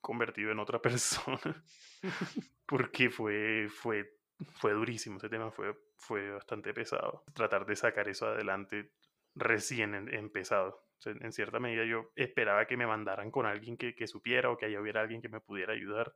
[0.01, 1.63] convertido en otra persona.
[2.65, 4.17] Porque fue, fue,
[4.53, 7.23] fue durísimo, ese tema fue, fue bastante pesado.
[7.33, 8.91] Tratar de sacar eso adelante
[9.35, 10.85] recién em, empezado.
[11.05, 14.65] en cierta medida yo esperaba que me mandaran con alguien que, que supiera o que
[14.65, 16.13] haya hubiera alguien que me pudiera ayudar,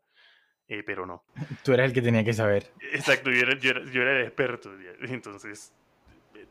[0.68, 1.24] eh, pero no.
[1.64, 2.72] Tú eras el que tenía que saber.
[2.92, 5.74] Exacto, yo era, yo era, yo era el experto, entonces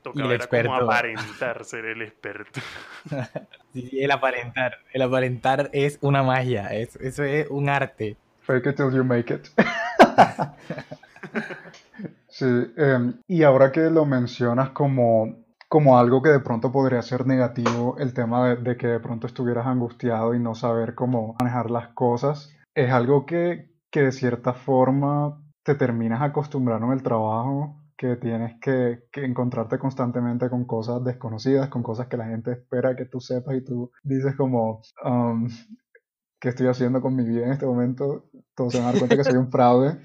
[0.02, 2.60] tocaba era como aparentar ser el experto.
[3.72, 4.78] sí, el aparentar.
[4.92, 8.16] El aparentar es una magia, es, eso es un arte.
[8.40, 9.48] Fake it till you make it.
[12.28, 15.36] sí, em, y ahora que lo mencionas como,
[15.68, 19.26] como algo que de pronto podría ser negativo, el tema de, de que de pronto
[19.26, 24.54] estuvieras angustiado y no saber cómo manejar las cosas, es algo que, que de cierta
[24.54, 31.68] forma te terminas acostumbrando en el trabajo que tienes que, encontrarte constantemente con cosas desconocidas,
[31.68, 35.48] con cosas que la gente espera que tú sepas y tú dices como, um,
[36.40, 38.28] ¿qué estoy haciendo con mi vida en este momento?
[38.56, 40.00] Todos se van a dar cuenta que soy un fraude.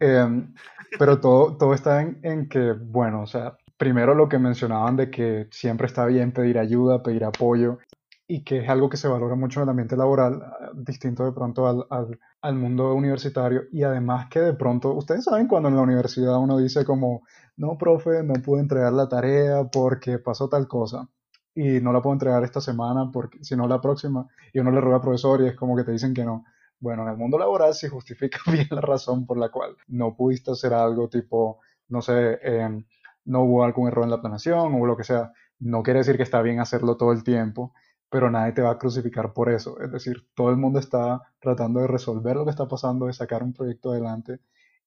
[0.00, 0.54] Em,
[0.98, 5.10] pero todo, todo está en, en, que, bueno, o sea, primero lo que mencionaban de
[5.10, 7.78] que siempre está bien pedir ayuda, pedir apoyo,
[8.26, 10.42] y que es algo que se valora mucho en el ambiente laboral,
[10.74, 13.64] distinto de pronto al, al, mundo universitario.
[13.70, 17.22] Y además que de pronto, ustedes saben cuando en la universidad uno dice como,
[17.56, 21.08] no, profe, no pude entregar la tarea porque pasó tal cosa.
[21.54, 24.26] Y no la puedo entregar esta semana, porque, sino la próxima.
[24.52, 26.44] Y uno le ruega al profesor y es como que te dicen que no.
[26.80, 30.50] Bueno, en el mundo laboral sí justifica bien la razón por la cual no pudiste
[30.50, 32.84] hacer algo tipo, no sé, eh,
[33.26, 35.32] no hubo algún error en la planeación o lo que sea.
[35.60, 37.74] No quiere decir que está bien hacerlo todo el tiempo
[38.14, 39.80] pero nadie te va a crucificar por eso.
[39.80, 43.42] Es decir, todo el mundo está tratando de resolver lo que está pasando, de sacar
[43.42, 44.38] un proyecto adelante.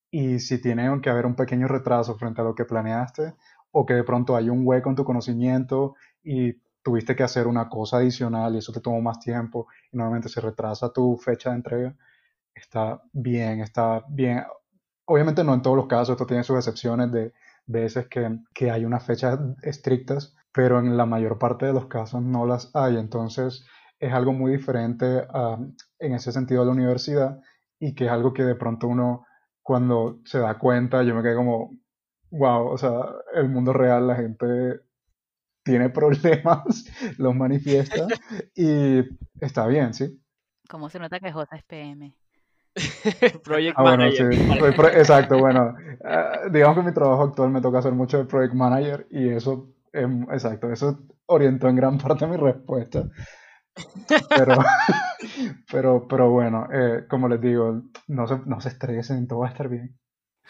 [0.10, 3.34] Y si tiene que haber un pequeño retraso frente a lo que planeaste,
[3.72, 7.68] o que de pronto hay un hueco en tu conocimiento y tuviste que hacer una
[7.68, 11.58] cosa adicional y eso te tomó más tiempo y nuevamente se retrasa tu fecha de
[11.58, 11.96] entrega,
[12.56, 14.42] está bien, está bien.
[15.04, 17.34] Obviamente no en todos los casos, esto tiene sus excepciones de
[17.66, 22.24] veces que, que hay unas fechas estrictas, pero en la mayor parte de los casos
[22.24, 22.98] no las hay.
[22.98, 23.64] Entonces
[24.00, 25.22] es algo muy diferente
[26.00, 27.40] en ese sentido a la universidad
[27.80, 29.24] y que es algo que de pronto uno
[29.62, 31.78] cuando se da cuenta, yo me quedé como,
[32.32, 32.92] wow, o sea,
[33.36, 34.82] el mundo real, la gente
[35.64, 36.86] tiene problemas,
[37.20, 38.08] los manifiesta
[38.56, 39.04] y
[39.40, 40.20] está bien, ¿sí?
[40.68, 42.16] ¿Cómo se nota que J es PM?
[43.44, 44.34] project ah, Manager.
[44.98, 49.06] exacto, bueno, ah, digamos que mi trabajo actual me toca hacer mucho de Project Manager
[49.12, 49.77] y eso
[50.32, 53.04] exacto, eso orientó en gran parte mi respuesta.
[54.30, 54.56] Pero,
[55.72, 59.52] pero, pero bueno, eh, como les digo, no se, no se estresen, todo va a
[59.52, 59.98] estar bien.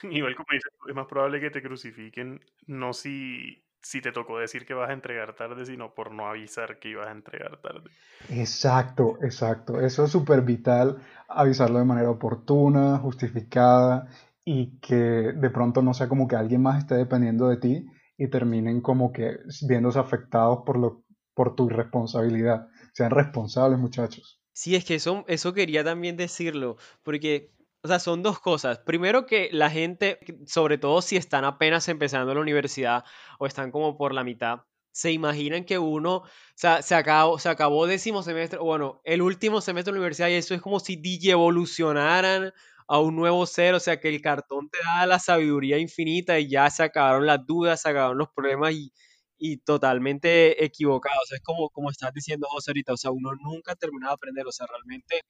[0.03, 4.65] Igual como dices, es más probable que te crucifiquen, no si, si te tocó decir
[4.65, 7.89] que vas a entregar tarde, sino por no avisar que ibas a entregar tarde.
[8.29, 9.81] Exacto, exacto.
[9.81, 14.07] Eso es súper vital, avisarlo de manera oportuna, justificada
[14.45, 17.85] y que de pronto no sea como que alguien más esté dependiendo de ti
[18.17, 21.03] y terminen como que viéndose afectados por, lo,
[21.33, 22.67] por tu irresponsabilidad.
[22.93, 24.41] Sean responsables, muchachos.
[24.53, 27.53] Sí, es que eso, eso quería también decirlo, porque,
[27.83, 28.79] o sea, son dos cosas.
[28.79, 33.03] Primero que la gente, sobre todo si están apenas empezando la universidad
[33.37, 37.49] o están como por la mitad, se imaginan que uno, o sea, se acabó, se
[37.49, 40.99] acabó décimo semestre, bueno, el último semestre de la universidad y eso es como si
[41.29, 42.51] evolucionaran
[42.87, 46.49] a un nuevo ser, o sea que el cartón te da la sabiduría infinita y
[46.49, 48.91] ya se acabaron las dudas, se acabaron los problemas y,
[49.37, 51.19] y totalmente equivocado.
[51.23, 54.11] O sea, es como, como estás diciendo José ahorita, o sea, uno nunca ha terminado
[54.11, 55.21] de aprender, o sea, realmente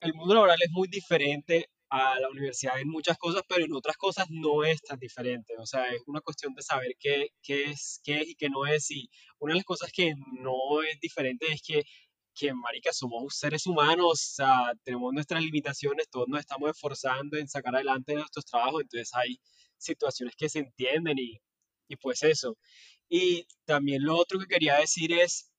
[0.00, 3.96] el mundo laboral es muy diferente a la universidad en muchas cosas, pero en otras
[3.96, 5.54] cosas no es tan diferente.
[5.58, 8.66] O sea, es una cuestión de saber qué, qué, es, qué es y qué no
[8.66, 8.90] es.
[8.90, 11.82] Y una de las cosas que no es diferente es que
[12.34, 17.48] que, marica, somos seres humanos, o sea, tenemos nuestras limitaciones, todos nos estamos esforzando en
[17.48, 19.38] sacar adelante nuestros trabajos, entonces hay
[19.78, 21.40] situaciones que se entienden y,
[21.88, 22.56] y pues eso.
[23.08, 25.50] Y también lo otro que quería decir es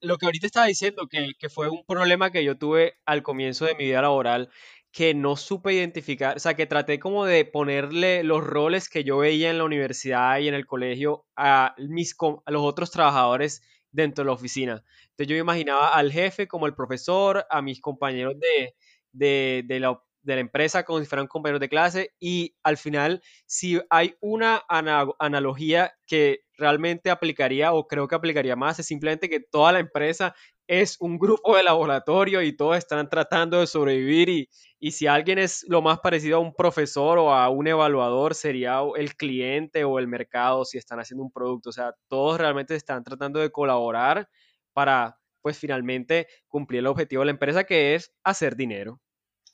[0.00, 3.64] lo que ahorita estaba diciendo, que, que, fue un problema que yo tuve al comienzo
[3.66, 4.50] de mi vida laboral,
[4.92, 9.18] que no supe identificar, o sea, que traté como de ponerle los roles que yo
[9.18, 14.24] veía en la universidad y en el colegio a, mis, a los otros trabajadores dentro
[14.24, 14.82] de la oficina.
[15.10, 18.74] Entonces yo imaginaba al jefe como el profesor, a mis compañeros de,
[19.12, 23.22] de, de, la, de la, empresa como si fueran compañeros de clase y al final
[23.46, 29.40] si hay una analogía que realmente aplicaría o creo que aplicaría más es simplemente que
[29.40, 30.34] toda la empresa
[30.66, 34.48] es un grupo de laboratorio y todos están tratando de sobrevivir y,
[34.84, 38.80] y, si alguien es lo más parecido a un profesor o a un evaluador sería
[38.96, 41.70] el cliente o el mercado si están haciendo un producto.
[41.70, 44.28] O sea, todos realmente están tratando de colaborar
[44.72, 49.00] para pues finalmente cumplir el objetivo de la empresa que es hacer dinero.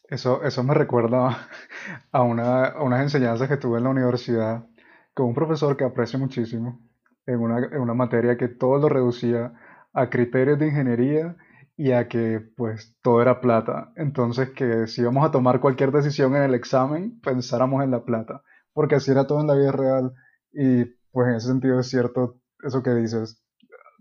[0.04, 1.48] Eso, eso me recuerda
[2.10, 4.66] a, una, a unas enseñanzas que tuve en la universidad
[5.12, 6.80] con un profesor que aprecio muchísimo,
[7.26, 9.52] en una, en una materia que todo lo reducía
[9.92, 11.36] a criterios de ingeniería
[11.78, 13.92] y a que pues todo era plata.
[13.96, 18.42] Entonces que si íbamos a tomar cualquier decisión en el examen, pensáramos en la plata,
[18.74, 20.12] porque así era todo en la vida real
[20.52, 23.40] y pues en ese sentido es cierto eso que dices,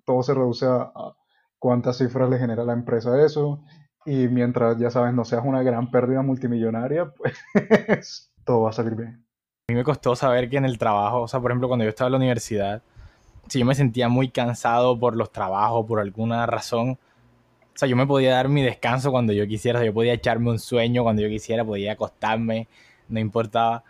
[0.06, 1.16] todo se reduce a, a
[1.60, 3.64] cuántas cifras le genera la empresa eso
[4.06, 8.96] y mientras ya sabes no seas una gran pérdida multimillonaria, pues todo va a salir
[8.96, 9.24] bien.
[9.70, 11.90] A mí me costó saber que en el trabajo, o sea, por ejemplo, cuando yo
[11.90, 12.82] estaba en la universidad,
[13.50, 16.98] si yo me sentía muy cansado por los trabajos, por alguna razón,
[17.78, 20.14] o sea, yo me podía dar mi descanso cuando yo quisiera, o sea, yo podía
[20.14, 22.68] echarme un sueño cuando yo quisiera, podía acostarme,
[23.08, 23.84] no importaba.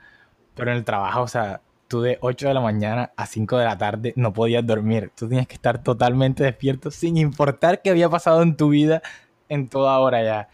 [0.56, 3.64] Pero en el trabajo, o sea, tú de 8 de la mañana a 5 de
[3.64, 5.14] la tarde no podías dormir.
[5.16, 9.02] Tú tenías que estar totalmente despierto sin importar qué había pasado en tu vida
[9.48, 10.50] en toda hora ya.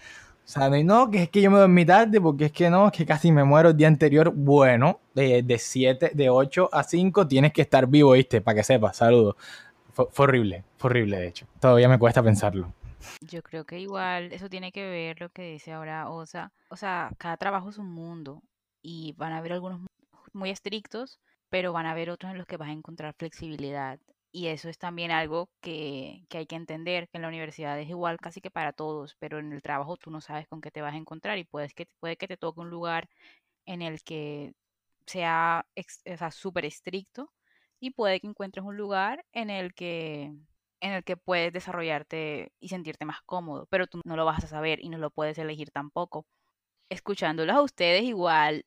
[0.46, 2.86] O sea, no, no, que es que yo me dormí tarde porque es que no,
[2.86, 4.32] es que casi me muero el día anterior.
[4.32, 8.41] Bueno, de, de 7, de 8 a 5 tienes que estar vivo, ¿viste?
[8.41, 9.38] Para que sepas, saludos.
[9.91, 11.48] Fue, horrible, fue horrible de hecho.
[11.60, 12.72] Todavía me cuesta pensarlo.
[13.22, 16.52] Yo creo que igual eso tiene que ver lo que dice ahora Osa.
[16.70, 18.44] O sea, cada trabajo es un mundo
[18.82, 19.82] y van a haber algunos
[20.34, 24.00] muy estrictos, pero van a haber otros en los que vas a encontrar flexibilidad.
[24.32, 27.88] Y eso es también algo que, que hay que entender, que en la universidad es
[27.89, 30.82] igual casi que para todos, pero en el trabajo tú no sabes con qué te
[30.82, 33.10] vas a encontrar y puedes que, puede que te toque un lugar
[33.66, 34.54] en el que
[35.06, 35.66] sea
[36.32, 37.32] súper estricto
[37.80, 40.34] y puede que encuentres un lugar en el que
[40.84, 44.48] en el que puedes desarrollarte y sentirte más cómodo, pero tú no lo vas a
[44.48, 46.26] saber y no lo puedes elegir tampoco.
[46.89, 48.65] Escuchándolos a ustedes igual,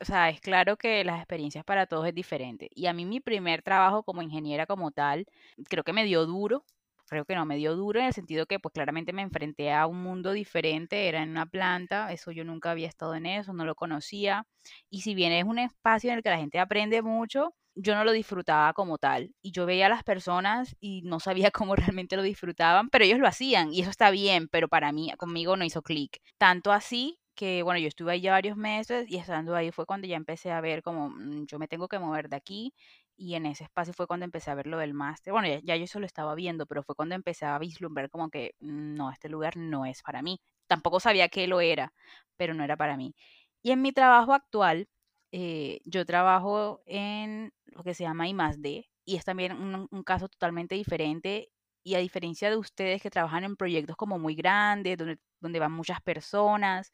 [0.00, 2.70] o sea, es claro que las experiencias para todos es diferente.
[2.74, 5.26] Y a mí mi primer trabajo como ingeniera como tal,
[5.68, 6.64] creo que me dio duro,
[7.06, 9.86] creo que no, me dio duro en el sentido que pues claramente me enfrenté a
[9.86, 13.64] un mundo diferente, era en una planta, eso yo nunca había estado en eso, no
[13.64, 14.46] lo conocía.
[14.90, 18.04] Y si bien es un espacio en el que la gente aprende mucho, yo no
[18.04, 19.34] lo disfrutaba como tal.
[19.42, 23.18] Y yo veía a las personas y no sabía cómo realmente lo disfrutaban, pero ellos
[23.18, 26.18] lo hacían y eso está bien, pero para mí, conmigo no hizo clic.
[26.38, 30.06] Tanto así que, bueno, yo estuve ahí ya varios meses y estando ahí fue cuando
[30.06, 32.74] ya empecé a ver como mm, yo me tengo que mover de aquí
[33.16, 35.32] y en ese espacio fue cuando empecé a ver lo del máster.
[35.32, 38.54] Bueno, ya, yo eso lo estaba viendo, pero fue cuando empecé a vislumbrar como que
[38.60, 40.40] "Mm, no, este lugar no es para mí.
[40.66, 41.92] Tampoco sabía que lo era,
[42.36, 43.14] pero no era para mí.
[43.62, 44.88] Y en mi trabajo actual,
[45.32, 50.02] eh, yo trabajo en lo que se llama I D y es también un, un
[50.04, 51.50] caso totalmente diferente.
[51.86, 55.72] Y a diferencia de ustedes que trabajan en proyectos como muy grandes, donde, donde van
[55.72, 56.92] muchas personas,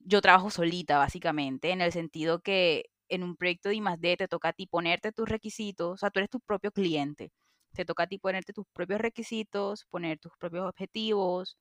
[0.00, 4.48] yo trabajo solita, básicamente, en el sentido que en un proyecto de I+D te toca
[4.50, 7.30] a ti ponerte tus requisitos, o sea, tú eres tu propio cliente.
[7.74, 11.56] Te toca a ti ponerte tus propios requisitos, poner tus propios objetivos,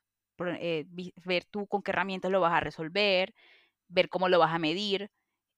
[0.59, 0.85] eh,
[1.25, 3.33] ver tú con qué herramientas lo vas a resolver,
[3.89, 5.09] ver cómo lo vas a medir.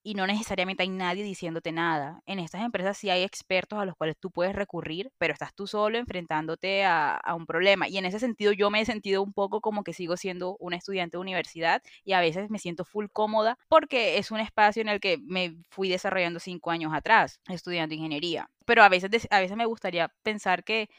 [0.05, 2.21] Y no necesariamente hay nadie diciéndote nada.
[2.25, 5.65] En estas empresas sí hay expertos a los cuales tú puedes recurrir, pero estás tú
[5.65, 7.87] solo enfrentándote a, a un problema.
[7.87, 10.75] Y en ese sentido yo me he sentido un poco como que sigo siendo una
[10.75, 14.89] estudiante de universidad y a veces me siento full cómoda porque es un espacio en
[14.89, 18.49] el que me fui desarrollando cinco años atrás estudiando ingeniería.
[18.65, 20.89] Pero a veces, a veces me gustaría pensar que,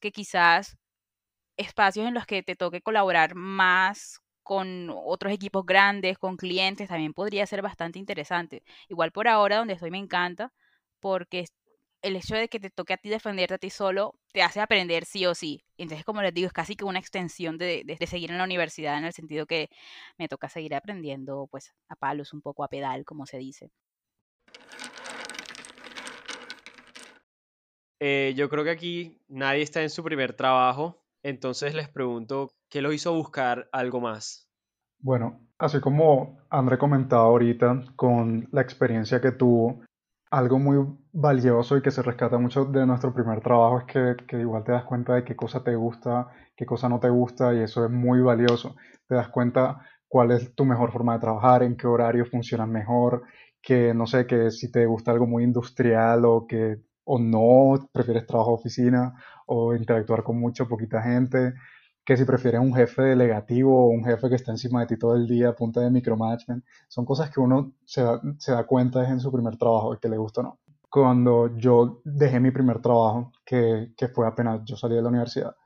[0.00, 0.76] que quizás
[1.56, 7.14] espacios en los que te toque colaborar más con otros equipos grandes, con clientes, también
[7.14, 8.62] podría ser bastante interesante.
[8.90, 10.52] Igual por ahora donde estoy me encanta
[11.00, 11.46] porque
[12.02, 15.06] el hecho de que te toque a ti defenderte a ti solo te hace aprender
[15.06, 15.64] sí o sí.
[15.78, 18.44] Entonces, como les digo, es casi que una extensión de, de- de seguir en la
[18.44, 19.70] universidad en el sentido que
[20.18, 23.70] me toca seguir aprendiendo pues a palos, un poco a pedal, como se dice.
[28.00, 32.80] Eh, yo creo que aquí nadie está en su primer trabajo, entonces les pregunto, ¿qué
[32.82, 34.48] los hizo buscar algo más?
[35.00, 39.82] Bueno, así como André comentaba ahorita con la experiencia que tuvo,
[40.30, 44.40] algo muy valioso y que se rescata mucho de nuestro primer trabajo es que, que
[44.40, 47.60] igual te das cuenta de qué cosa te gusta, qué cosa no te gusta y
[47.60, 48.74] eso es muy valioso.
[49.06, 53.22] Te das cuenta cuál es tu mejor forma de trabajar, en qué horario funcionan mejor,
[53.62, 58.26] que no sé, que si te gusta algo muy industrial o que o no, prefieres
[58.26, 59.14] trabajo de oficina
[59.46, 61.54] o interactuar con mucha poquita gente
[62.04, 65.16] que si prefieres un jefe delegativo o un jefe que está encima de ti todo
[65.16, 69.10] el día punta de micromanagement, son cosas que uno se da, se da cuenta es
[69.10, 70.58] en su primer trabajo, que le gusta o no.
[70.90, 75.56] Cuando yo dejé mi primer trabajo, que, que fue apenas yo salí de la universidad,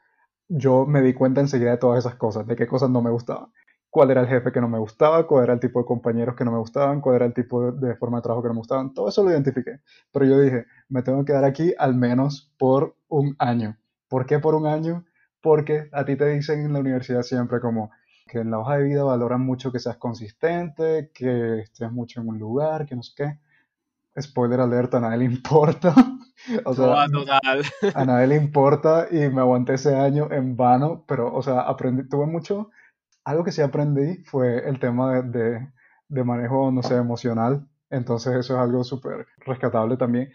[0.49, 3.51] yo me di cuenta enseguida de todas esas cosas, de qué cosas no me gustaban.
[3.91, 6.45] Cuál era el jefe que no me gustaba, cuál era el tipo de compañeros que
[6.45, 8.61] no me gustaban, cuál era el tipo de, de forma de trabajo que no me
[8.61, 8.93] gustaban.
[8.93, 9.81] Todo eso lo identifiqué.
[10.13, 13.77] Pero yo dije, me tengo que quedar aquí al menos por un año.
[14.09, 15.05] ¿Por qué por un año?
[15.41, 17.91] Porque a ti te dicen en la universidad siempre como,
[18.29, 22.29] que en la hoja de vida valoran mucho que seas consistente, que estés mucho en
[22.29, 23.39] un lugar, que no sé qué.
[24.21, 25.95] Spoiler alert, a nadie le importa.
[26.65, 27.63] o sea, total.
[27.95, 32.09] a nadie le importa y me aguanté ese año en vano, pero, o sea, aprendí,
[32.09, 32.71] tuve mucho,
[33.29, 35.69] algo que sí aprendí fue el tema de,
[36.09, 40.31] de, manejo, no sé, emocional, entonces eso es algo súper rescatable también,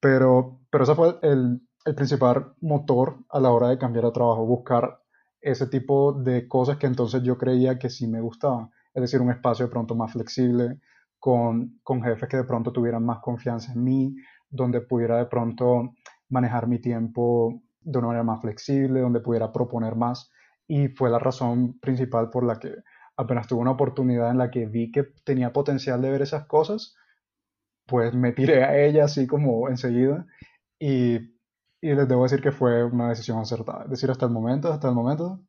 [0.00, 4.46] pero, pero ese fue el, el principal motor a la hora de cambiar de trabajo,
[4.46, 5.02] buscar
[5.42, 9.30] ese tipo de cosas que entonces yo creía que sí me gustaban, es decir, un
[9.30, 10.80] espacio de pronto más flexible,
[11.18, 14.16] con, con jefes que de pronto tuvieran más confianza en mí,
[14.48, 15.92] donde pudiera de pronto
[16.30, 20.30] manejar mi tiempo de una manera más flexible, donde pudiera proponer más.
[20.70, 22.72] Y fue la razón principal por la que
[23.16, 26.94] apenas tuve una oportunidad en la que vi que tenía potencial de ver esas cosas,
[27.86, 30.28] pues me tiré a ella así como enseguida
[30.78, 31.16] y,
[31.80, 33.82] y les debo decir que fue una decisión acertada.
[33.82, 35.40] Es decir, hasta el momento, hasta el momento,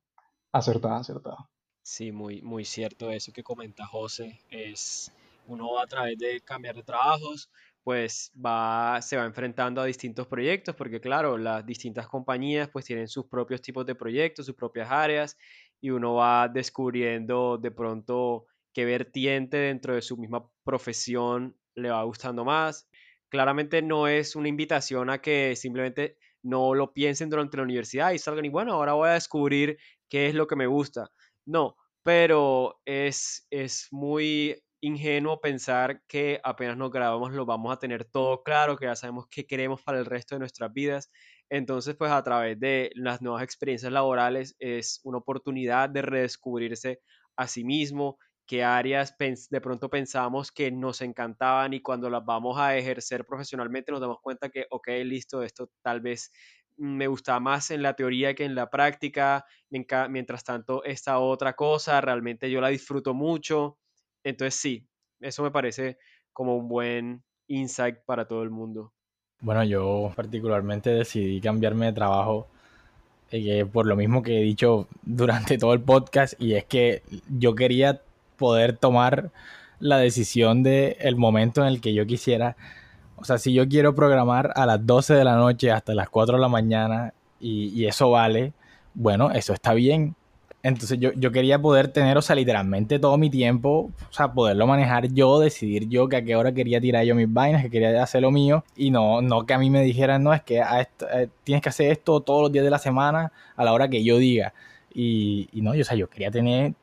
[0.51, 1.47] acertada, acertada.
[1.84, 4.39] Sí, muy, muy cierto eso que comenta José.
[4.49, 5.13] Es
[5.45, 7.47] uno a través de cambiar de trabajos,
[7.84, 13.07] pues va, se va enfrentando a distintos proyectos, porque claro, las distintas compañías pues tienen
[13.07, 15.38] sus propios tipos de proyectos, sus propias áreas,
[15.82, 22.03] y uno va descubriendo de pronto qué vertiente dentro de su misma profesión le va
[22.03, 22.88] gustando más.
[23.29, 28.19] Claramente no es una invitación a que simplemente no lo piensen durante la universidad y
[28.19, 29.77] salgan y bueno, ahora voy a descubrir
[30.09, 31.09] qué es lo que me gusta.
[31.45, 38.05] No, pero es, es muy ingenuo pensar que apenas nos grabamos lo vamos a tener
[38.05, 41.11] todo claro, que ya sabemos qué queremos para el resto de nuestras vidas.
[41.49, 47.01] Entonces, pues a través de las nuevas experiencias laborales es una oportunidad de redescubrirse
[47.36, 52.57] a sí mismo, qué áreas de pronto pensamos que nos encantaban y cuando las vamos
[52.59, 56.32] a ejercer profesionalmente nos damos cuenta que, ok, listo, esto tal vez
[56.77, 59.45] me gusta más en la teoría que en la práctica,
[60.09, 63.77] mientras tanto esta otra cosa realmente yo la disfruto mucho
[64.24, 64.88] entonces sí,
[65.19, 65.97] eso me parece
[66.34, 68.93] como un buen insight para todo el mundo.
[69.39, 72.47] Bueno, yo particularmente decidí cambiarme de trabajo
[73.32, 77.55] eh, por lo mismo que he dicho durante todo el podcast y es que yo
[77.55, 78.01] quería
[78.38, 79.32] poder tomar
[79.80, 82.55] la decisión de el momento en el que yo quisiera.
[83.15, 86.36] O sea, si yo quiero programar a las 12 de la noche hasta las 4
[86.36, 88.53] de la mañana y, y eso vale,
[88.93, 90.15] bueno, eso está bien.
[90.64, 94.68] Entonces yo, yo, quería poder tener, o sea, literalmente todo mi tiempo, o sea, poderlo
[94.68, 98.03] manejar yo, decidir yo que a qué hora quería tirar yo mis vainas, que quería
[98.03, 101.28] hacer lo mío, y no, no que a mí me dijeran, no, es que eh,
[101.43, 104.18] tienes que hacer esto todos los días de la semana a la hora que yo
[104.18, 104.53] diga.
[104.93, 106.74] Y, no, yo, o sea, yo quería tener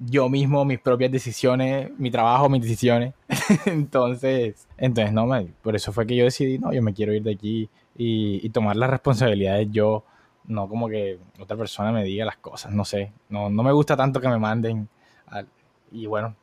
[0.00, 3.14] yo mismo mis propias decisiones, mi trabajo, mis decisiones.
[3.66, 5.28] entonces, entonces, no,
[5.62, 8.50] por eso fue que yo decidí, no, yo me quiero ir de aquí y, y
[8.50, 10.04] tomar las responsabilidades yo
[10.44, 13.96] no como que otra persona me diga las cosas, no sé, no, no me gusta
[13.96, 14.88] tanto que me manden.
[15.90, 16.34] y bueno,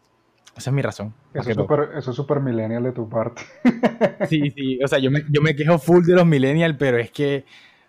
[0.58, 1.14] esa es mi razón.
[1.34, 3.43] Eso es, super, eso es super millennial de tu parte.
[4.30, 7.12] sí, sí, o sea, yo me, yo me quejo full de los millennials, pero es
[7.12, 7.45] que,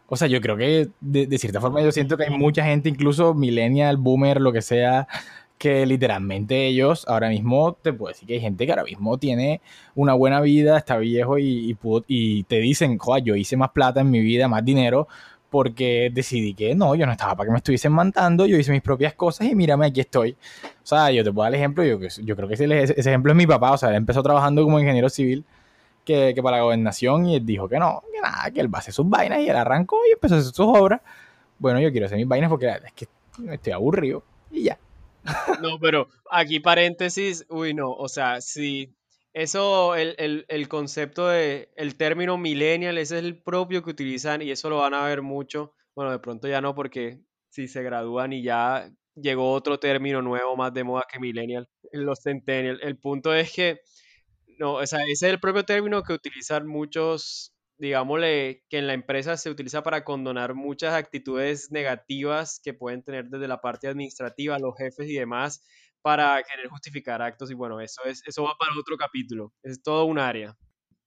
[0.06, 2.88] o sea, yo creo que de, de cierta forma yo siento que hay mucha gente,
[2.88, 5.08] incluso millennial, boomer, lo que sea,
[5.61, 9.61] que literalmente ellos ahora mismo, te puedo decir que hay gente que ahora mismo tiene
[9.94, 14.00] una buena vida, está viejo y, y, y te dicen, joder, yo hice más plata
[14.00, 15.06] en mi vida, más dinero,
[15.51, 18.82] porque decidí que no, yo no estaba para que me estuviesen mandando, yo hice mis
[18.82, 20.36] propias cosas y mírame, aquí estoy.
[20.82, 23.32] O sea, yo te puedo dar el ejemplo, yo, yo creo que ese, ese, ejemplo
[23.32, 25.44] es mi papá, o sea, él empezó trabajando como ingeniero civil
[26.05, 28.78] que, que, para la gobernación y él dijo que no, que nada, que él va
[28.78, 31.01] a hacer sus vainas y él arrancó y empezó a hacer sus obras.
[31.59, 33.09] Bueno, yo quiero hacer mis vainas porque es que
[33.53, 34.78] estoy aburrido y ya.
[35.61, 38.90] No, pero aquí paréntesis, uy, no, o sea, si
[39.32, 44.42] eso, el, el, el, concepto de, el término millennial, ese es el propio que utilizan
[44.42, 45.74] y eso lo van a ver mucho.
[45.94, 50.56] Bueno, de pronto ya no, porque si se gradúan y ya llegó otro término nuevo
[50.56, 52.80] más de moda que millennial, los centennial.
[52.82, 53.80] El punto es que,
[54.58, 58.94] no, o sea, ese es el propio término que utilizan muchos, digámosle, que en la
[58.94, 64.58] empresa se utiliza para condonar muchas actitudes negativas que pueden tener desde la parte administrativa,
[64.58, 65.62] los jefes y demás
[66.03, 70.05] para querer justificar actos y bueno, eso, es, eso va para otro capítulo, es todo
[70.05, 70.57] un área.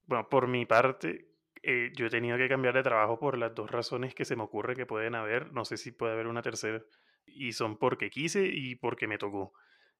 [0.06, 1.28] Bueno, por mi parte,
[1.62, 4.44] eh, yo he tenido que cambiar de trabajo por las dos razones que se me
[4.44, 6.84] ocurre que pueden haber, no sé si puede haber una tercera,
[7.26, 9.54] y son porque quise y porque me tocó.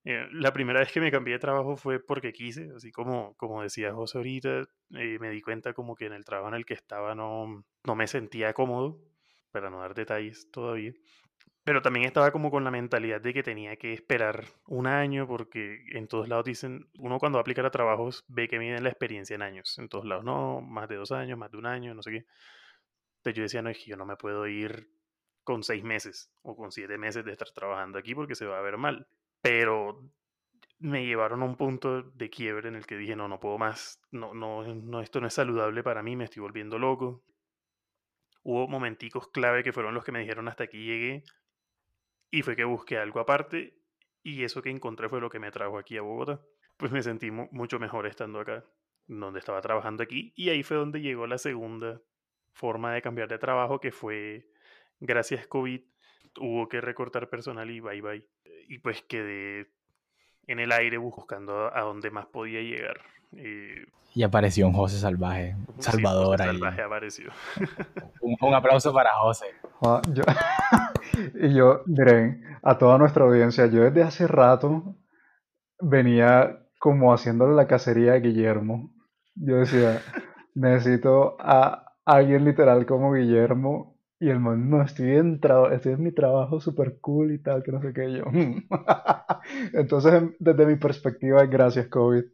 [0.04, 3.62] Eh, la primera vez que me cambié de trabajo fue porque quise, así como, como
[3.62, 6.74] decía José ahorita, eh, me di cuenta como que en el trabajo en el que
[6.74, 9.00] estaba no, no me sentía cómodo,
[9.50, 10.92] para no dar detalles todavía.
[11.64, 15.82] Pero también estaba como con la mentalidad de que tenía que esperar un año porque
[15.92, 18.90] en todos lados dicen, uno cuando va a aplicar a trabajos ve que miden la
[18.90, 19.78] experiencia en años.
[19.78, 22.26] En todos lados, no, más de dos años, más de un año, no sé qué.
[23.18, 24.90] Entonces yo decía, no, es que yo no me puedo ir
[25.42, 28.62] con seis meses o con siete meses de estar trabajando aquí porque se va a
[28.62, 29.06] ver mal.
[29.40, 30.10] Pero
[30.78, 34.02] me llevaron a un punto de quiebre en el que dije, no, no puedo más,
[34.10, 37.24] no, no, no, esto no es saludable para mí, me estoy volviendo loco.
[38.42, 41.24] Hubo momenticos clave que fueron los que me dijeron hasta aquí llegué
[42.30, 43.78] y fue que busqué algo aparte
[44.22, 46.40] y eso que encontré fue lo que me trajo aquí a Bogotá.
[46.76, 48.64] Pues me sentí mucho mejor estando acá,
[49.06, 52.00] donde estaba trabajando aquí y ahí fue donde llegó la segunda
[52.52, 54.48] forma de cambiar de trabajo que fue
[55.00, 55.82] gracias COVID
[56.40, 58.28] hubo que recortar personal y bye bye.
[58.68, 59.70] Y pues quedé
[60.46, 63.02] en el aire buscando a dónde más podía llegar.
[64.14, 67.30] Y apareció un José Salvaje, Salvador sí, Salvaje apareció.
[68.20, 69.46] un, aplauso para José.
[70.12, 70.22] Yo,
[71.40, 74.96] y yo, miren, a toda nuestra audiencia, yo desde hace rato
[75.80, 78.92] venía como haciéndole la cacería a Guillermo.
[79.34, 80.00] Yo decía,
[80.54, 85.40] necesito a alguien literal como Guillermo y el man, no, estoy en,
[85.72, 88.24] estoy en mi trabajo súper cool y tal, que no sé qué yo.
[89.72, 92.24] Entonces, desde mi perspectiva, gracias COVID.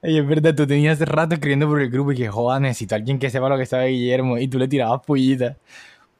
[0.00, 2.98] Oye, es verdad, tú tenías rato escribiendo por el grupo y que, joda, necesito a
[2.98, 4.38] alguien que sepa lo que sabe Guillermo.
[4.38, 5.56] Y tú le tirabas pollitas,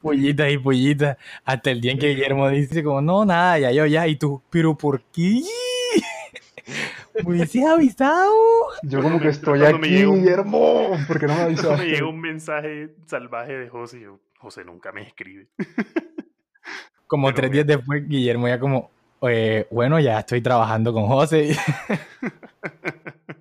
[0.01, 1.17] pollitas y pollitas.
[1.45, 4.05] Hasta el día en que Guillermo dice como, no, nada, ya yo, ya.
[4.07, 5.43] Y tú, pero ¿por qué?
[7.23, 8.33] Me hubiese avisado.
[8.83, 10.91] Yo como que estoy aquí, Guillermo.
[11.07, 11.83] ¿Por qué no me avisaste?
[11.83, 15.47] me llega un mensaje salvaje de José y yo, José nunca me escribe.
[17.07, 21.55] Como tres días después, Guillermo ya como, bueno, ya estoy trabajando con José.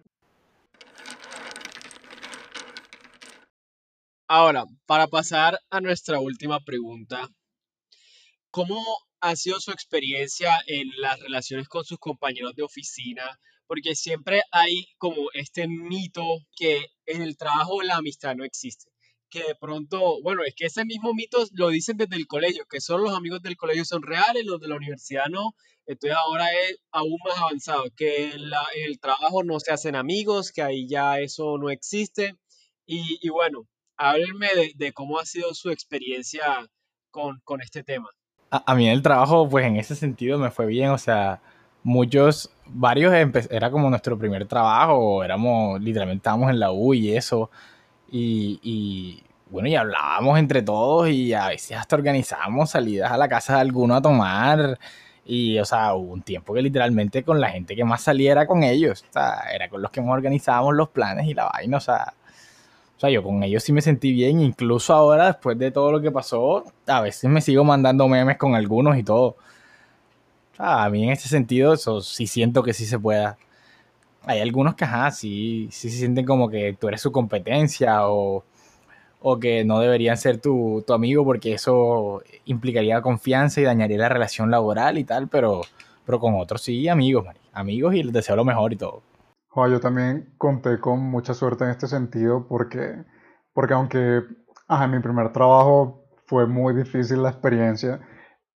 [4.31, 7.29] Ahora, para pasar a nuestra última pregunta,
[8.51, 8.85] ¿cómo
[9.21, 13.25] ha sido su experiencia en las relaciones con sus compañeros de oficina?
[13.67, 16.23] Porque siempre hay como este mito
[16.57, 18.91] que en el trabajo la amistad no existe.
[19.31, 22.81] Que de pronto, bueno, es que ese mismo mito lo dicen desde el colegio, que
[22.81, 25.55] solo los amigos del colegio son reales, los de la universidad no.
[25.87, 30.87] Entonces ahora es aún más avanzado, que el trabajo no se hacen amigos, que ahí
[30.87, 32.37] ya eso no existe.
[32.91, 33.67] Y, bueno,
[33.99, 36.67] háblenme de, cómo ha sido su experiencia
[37.11, 38.09] con, con este tema.
[38.51, 41.43] A, mí en el trabajo, pues en ese sentido me fue bien, o sea,
[41.83, 43.13] muchos, varios
[43.51, 47.51] era como nuestro primer trabajo, éramos, literalmente estábamos en la U y eso,
[48.11, 53.55] y, bueno, y hablábamos entre todos y a veces hasta organizábamos salidas a la casa
[53.57, 54.79] de alguno a tomar,
[55.25, 58.47] y, o sea, hubo un tiempo que literalmente con la gente que más salía era
[58.47, 59.05] con ellos,
[59.53, 62.15] era con los que más organizábamos los planes y la vaina, o sea,
[62.99, 66.01] o sea, yo con ellos sí me sentí bien, incluso ahora, después de todo lo
[66.01, 69.37] que pasó, a veces me sigo mandando memes con algunos y todo.
[70.53, 73.39] O sea, a mí en ese sentido, eso sí siento que sí se pueda.
[74.29, 78.45] Hay algunos que, ajá, sí, sí se sienten como que tú eres su competencia o,
[79.21, 84.11] o que no deberían ser tu, tu, amigo porque eso implicaría confianza y dañaría la
[84.11, 85.63] relación laboral y tal, pero,
[86.05, 87.25] pero con otros sí, amigos,
[87.55, 89.03] amigos y les deseo lo mejor y todo.
[89.57, 93.03] Yo también conté con mucha suerte en este sentido porque,
[93.55, 94.25] porque aunque
[94.69, 97.99] en mi primer trabajo fue muy difícil la experiencia,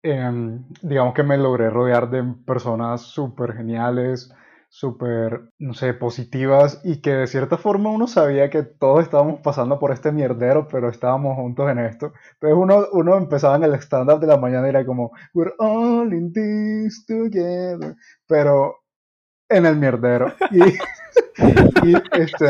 [0.03, 4.33] em, digamos que me logré rodear de personas súper geniales,
[4.69, 9.79] súper, no sé, positivas y que de cierta forma uno sabía que todos estábamos pasando
[9.79, 12.13] por este mierdero, pero estábamos juntos en esto.
[12.35, 16.13] Entonces uno, uno empezaba en el stand-up de la mañana y era como, we're all
[16.13, 17.97] in this together.
[18.27, 18.77] Pero
[19.49, 20.33] en el mierdero.
[20.51, 20.61] Y,
[22.13, 22.47] este,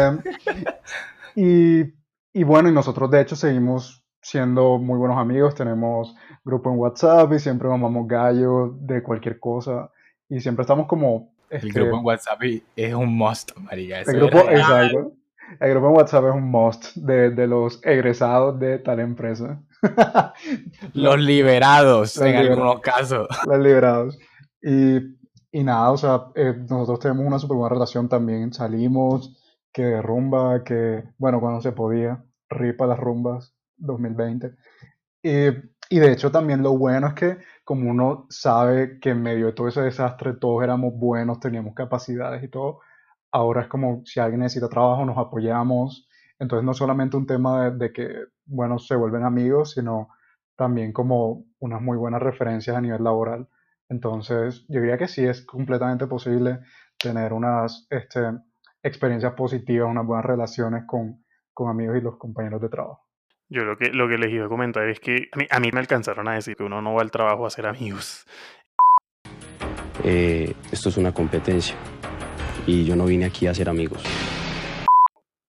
[2.34, 6.14] y, bueno, y nosotros de hecho seguimos siendo muy buenos amigos, tenemos
[6.44, 9.90] grupo en WhatsApp y siempre mamamos gallo de cualquier cosa
[10.28, 11.32] y siempre estamos como...
[11.50, 12.42] el este, grupo en WhatsApp
[12.76, 14.00] es un must, María.
[14.00, 15.12] El grupo, exacto.
[15.60, 19.60] El grupo en WhatsApp es un must de, de los egresados de tal empresa.
[20.94, 23.28] los liberados, en algunos casos.
[23.46, 24.18] Los liberados.
[24.60, 25.18] Y
[25.50, 28.52] y nada, o sea, eh, nosotros tenemos una súper buena relación también.
[28.52, 29.34] Salimos,
[29.72, 34.54] que rumba, que, bueno, cuando se podía, ripa las rumbas 2020.
[35.22, 35.48] Y,
[35.90, 39.52] y de hecho también lo bueno es que como uno sabe que en medio de
[39.52, 42.80] todo ese desastre todos éramos buenos, teníamos capacidades y todo,
[43.32, 46.08] ahora es como si alguien necesita trabajo, nos apoyamos.
[46.38, 50.08] Entonces no solamente un tema de, de que, bueno, se vuelven amigos, sino
[50.56, 53.48] también como unas muy buenas referencias a nivel laboral.
[53.88, 56.60] Entonces, yo diría que sí es completamente posible
[56.98, 58.20] tener unas este,
[58.82, 61.24] experiencias positivas, unas buenas relaciones con,
[61.54, 63.07] con, amigos y los compañeros de trabajo.
[63.50, 66.28] Yo lo que, lo que les iba a comentar es que a mí, me alcanzaron
[66.28, 68.26] a decir que uno no va al trabajo a hacer amigos.
[70.04, 71.74] Eh, esto es una competencia
[72.66, 74.04] y yo no vine aquí a hacer amigos.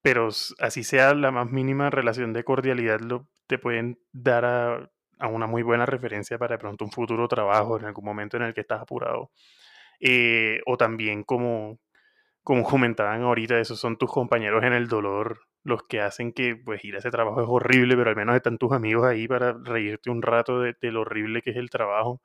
[0.02, 0.30] pero
[0.60, 4.90] así sea la más mínima relación de cordialidad, lo, te pueden dar a,
[5.28, 8.54] una muy buena referencia para de pronto un futuro trabajo en algún momento en el
[8.54, 9.32] que estás apurado.
[10.00, 11.82] Eh, o también como,
[12.44, 16.84] como comentaban ahorita, esos son tus compañeros en el dolor los que hacen que pues
[16.86, 20.10] ir a ese trabajo es horrible, pero al menos están tus amigos ahí para reírte
[20.10, 22.22] un rato de, lo horrible que es el trabajo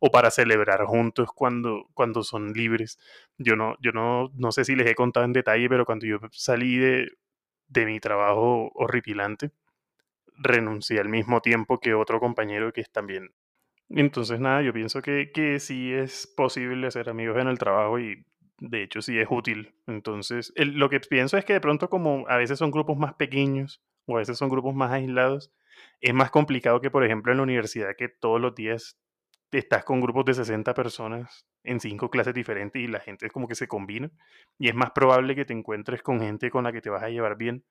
[0.00, 2.98] o para celebrar juntos cuando, cuando son libres.
[3.38, 6.18] Yo no, yo no, no sé si les he contado en detalle, pero cuando yo
[6.32, 7.08] salí de,
[7.68, 9.52] de mi trabajo horripilante,
[10.36, 13.32] renuncié al mismo tiempo que otro compañero que es también.
[13.90, 18.24] Entonces, nada, yo pienso que, que sí es posible hacer amigos en el trabajo y
[18.62, 19.74] de hecho sí es útil.
[19.86, 23.82] Entonces, lo que pienso es que de pronto como a veces son grupos más pequeños
[24.06, 25.52] o a veces son grupos más aislados,
[26.00, 28.98] es más complicado que, por ejemplo, en la universidad que todos los días
[29.50, 33.48] estás con grupos de 60 personas en cinco clases diferentes y la gente es como
[33.48, 34.10] que se combina
[34.58, 37.10] y es más probable que te encuentres con gente con la que te vas a
[37.10, 37.64] llevar bien.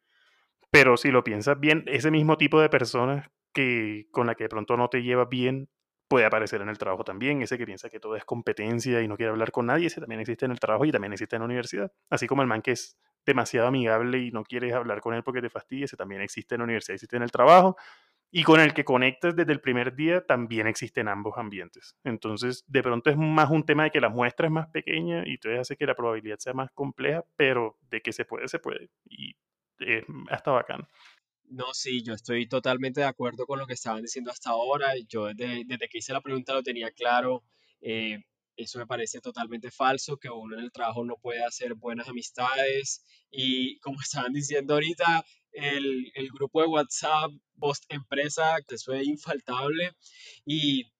[0.71, 4.49] Pero si lo piensas bien, ese mismo tipo de personas que con la que de
[4.49, 5.69] pronto no te llevas bien
[6.11, 7.41] puede aparecer en el trabajo también.
[7.41, 10.19] Ese que piensa que todo es competencia y no quiere hablar con nadie, ese también
[10.19, 11.89] existe en el trabajo y también existe en la universidad.
[12.09, 15.39] Así como el man que es demasiado amigable y no quieres hablar con él porque
[15.39, 17.77] te fastidia, ese también existe en la universidad, existe en el trabajo.
[18.29, 21.95] Y con el que conectas desde el primer día también existe en ambos ambientes.
[22.03, 25.35] Entonces, de pronto es más un tema de que la muestra es más pequeña y
[25.35, 28.89] entonces hace que la probabilidad sea más compleja, pero de que se puede, se puede.
[29.05, 29.33] Y
[29.79, 30.85] es hasta bacán.
[31.51, 34.93] No, sí, yo estoy totalmente de acuerdo con lo que estaban diciendo hasta ahora.
[35.09, 37.43] Yo desde, que hice la pregunta lo tenía claro.
[37.81, 38.19] Eh,
[38.55, 43.03] eso me parece totalmente falso, que uno en el trabajo no puede hacer buenas amistades.
[43.29, 49.91] Y como estaban diciendo ahorita, el, el grupo de WhatsApp post empresa, eso es infaltable.
[50.45, 50.90] Y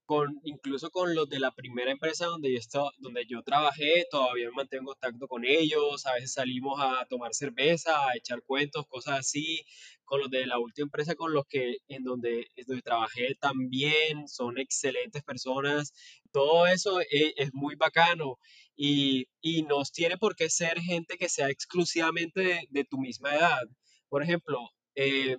[0.43, 4.81] incluso con los de la primera empresa donde yo, estaba, donde yo trabajé, todavía mantengo
[4.81, 9.63] en contacto con ellos, a veces salimos a tomar cerveza, a echar cuentos, cosas así,
[10.03, 14.57] con los de la última empresa con los que en donde, donde trabajé también, son
[14.57, 15.93] excelentes personas,
[16.31, 18.37] todo eso es, es muy bacano
[18.75, 23.35] y, y no tiene por qué ser gente que sea exclusivamente de, de tu misma
[23.35, 23.61] edad.
[24.09, 24.59] Por ejemplo,
[24.95, 25.37] eh,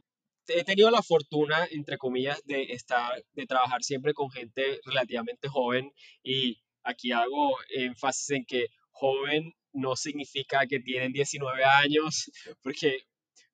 [0.48, 5.92] he tenido la fortuna, entre comillas, de estar, de trabajar siempre con gente relativamente joven
[6.22, 12.30] y aquí hago énfasis en que joven no significa que tienen 19 años,
[12.62, 12.98] porque,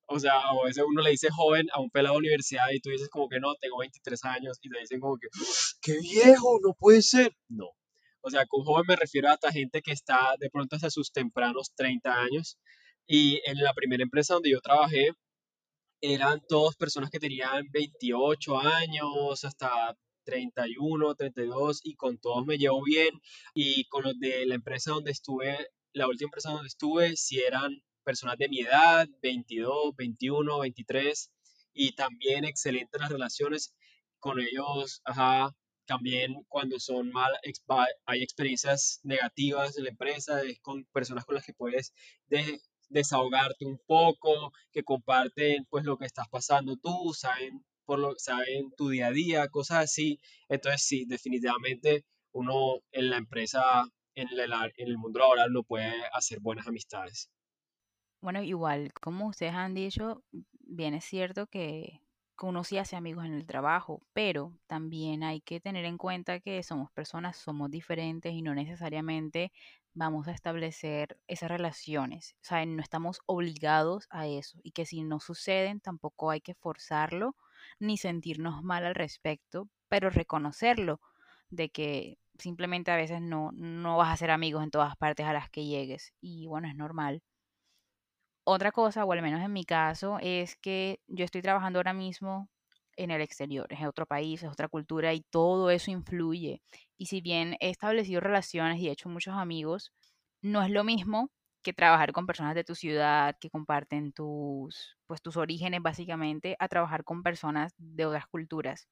[0.07, 2.91] o sea, a veces uno le dice joven a un pelado de universidad y tú
[2.91, 5.29] dices como que no, tengo 23 años y te dicen como que,
[5.81, 7.37] qué viejo, no puede ser.
[7.49, 7.71] No.
[8.21, 11.13] O sea, con joven me refiero a esta gente que está de pronto hasta sus
[11.13, 12.59] tempranos 30 años.
[13.07, 15.13] Y en la primera empresa donde yo trabajé,
[16.01, 22.83] eran todas personas que tenían 28 años hasta 31, 32 y con todos me llevo
[22.83, 23.21] bien.
[23.55, 27.83] Y con los de la empresa donde estuve, la última empresa donde estuve, si eran
[28.05, 31.31] personas de mi edad, 22, 21, 23
[31.75, 33.75] y también excelentes las relaciones.
[34.19, 35.55] Con ellos, ajá,
[35.87, 37.33] también cuando son mal,
[38.05, 41.95] hay experiencias negativas en la empresa, es con personas con las que puedes
[42.27, 48.15] de, desahogarte un poco, que comparten pues lo que estás pasando tú, saben, por lo,
[48.17, 50.21] saben tu día a día, cosas así.
[50.49, 53.85] Entonces sí, definitivamente uno en la empresa,
[54.15, 54.41] en el,
[54.77, 57.31] en el mundo laboral no puede hacer buenas amistades.
[58.21, 62.01] Bueno, igual, como ustedes han dicho, bien es cierto que
[62.47, 66.63] uno sí hace amigos en el trabajo, pero también hay que tener en cuenta que
[66.63, 69.53] somos personas, somos diferentes y no necesariamente
[69.95, 72.37] vamos a establecer esas relaciones.
[72.43, 76.55] O sea, no estamos obligados a eso y que si no suceden tampoco hay que
[76.55, 77.37] forzarlo
[77.81, 81.01] ni sentirnos mal al respecto, pero reconocerlo
[81.51, 85.33] de que simplemente a veces no, no vas a ser amigos en todas partes a
[85.33, 87.23] las que llegues y bueno, es normal.
[88.45, 92.49] Otra cosa, o al menos en mi caso, es que yo estoy trabajando ahora mismo
[92.99, 96.63] en el exterior, es otro país, es otra cultura y todo eso influye.
[96.99, 99.93] Y si bien he establecido relaciones y he hecho muchos amigos,
[100.43, 101.31] no es lo mismo
[101.63, 106.69] que trabajar con personas de tu ciudad que comparten tus, pues, tus orígenes básicamente, a
[106.69, 108.89] trabajar con personas de otras culturas.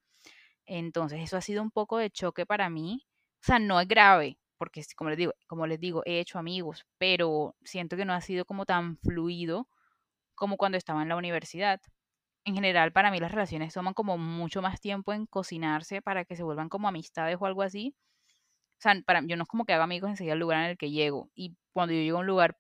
[0.67, 3.07] Entonces, eso ha sido un poco de choque para mí.
[3.43, 6.87] O sea, no es grave, porque como les digo, como les digo, he hecho amigos,
[6.99, 9.69] pero siento que no ha sido como tan fluido
[10.35, 11.81] como cuando estaba en la universidad
[12.47, 16.37] en general para mí las relaciones toman como mucho más tiempo en cocinarse para que
[16.37, 17.95] se vuelvan como amistades o algo así.
[18.79, 20.79] O sea, para, yo no es como que haga amigos enseguida al lugar en el
[20.79, 21.31] que llego.
[21.35, 22.59] Y cuando yo llego a un lugar,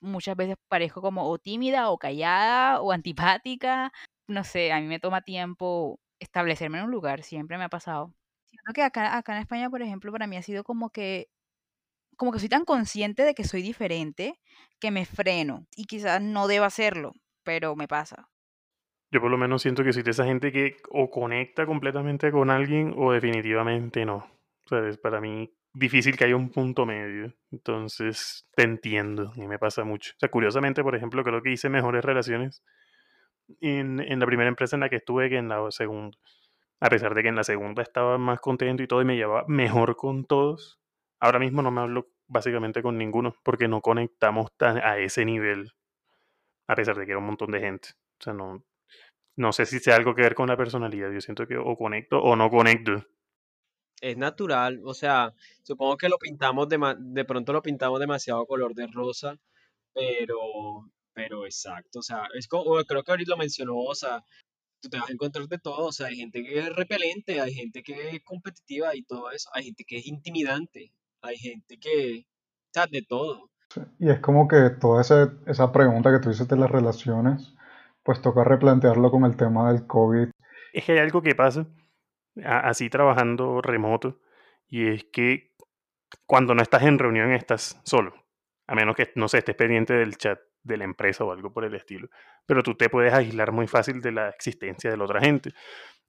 [0.00, 3.92] muchas veces parezco como o tímida o callada o antipática.
[4.28, 8.14] No sé, a mí me toma tiempo establecerme en un lugar, siempre me ha pasado.
[8.46, 11.28] Siento que acá, acá en España, por ejemplo, para mí ha sido como que
[12.16, 14.40] como que soy tan consciente de que soy diferente
[14.80, 17.14] que me freno y quizás no deba hacerlo
[17.44, 18.28] pero me pasa.
[19.12, 22.94] Yo por lo menos siento que de esa gente que o conecta completamente con alguien
[22.96, 24.26] o definitivamente no.
[24.64, 27.34] O sea, es para mí difícil que haya un punto medio.
[27.50, 30.12] Entonces, te entiendo y me pasa mucho.
[30.16, 32.64] O sea, curiosamente, por ejemplo, creo que hice mejores relaciones
[33.60, 36.16] en, en la primera empresa en la que estuve que en la segunda.
[36.80, 39.44] A pesar de que en la segunda estaba más contento y todo y me llevaba
[39.46, 40.80] mejor con todos.
[41.20, 45.72] Ahora mismo no me hablo básicamente con ninguno porque no conectamos tan a ese nivel.
[46.66, 47.90] A pesar de que era un montón de gente.
[48.18, 48.64] O sea, no,
[49.36, 51.10] no sé si sea algo que ver con la personalidad.
[51.10, 53.04] Yo siento que o conecto o no conecto.
[54.00, 58.74] Es natural, o sea, supongo que lo pintamos de, de pronto lo pintamos demasiado color
[58.74, 59.38] de rosa,
[59.94, 64.24] pero, pero exacto, o sea, es como, creo que ahorita lo mencionó, o sea,
[64.80, 67.54] tú te vas a encontrar de todo, o sea, hay gente que es repelente, hay
[67.54, 72.26] gente que es competitiva y todo eso, hay gente que es intimidante, hay gente que,
[72.26, 73.50] o sea, de todo.
[74.00, 77.54] Y es como que toda esa, esa pregunta que tú dices de las relaciones,
[78.02, 80.28] pues toca replantearlo con el tema del COVID.
[80.72, 81.66] Es que hay algo que pasa
[82.44, 84.20] así trabajando remoto
[84.68, 85.54] y es que
[86.26, 88.14] cuando no estás en reunión estás solo,
[88.66, 91.64] a menos que no se estés pendiente del chat de la empresa o algo por
[91.64, 92.08] el estilo,
[92.46, 95.50] pero tú te puedes aislar muy fácil de la existencia de la otra gente.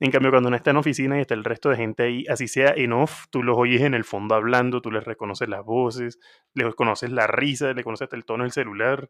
[0.03, 2.49] En cambio, cuando uno está en oficina y está el resto de gente ahí, así
[2.49, 6.19] sea en off, tú los oyes en el fondo hablando, tú les reconoces las voces,
[6.53, 9.09] les conoces la risa, le conoces el tono del celular,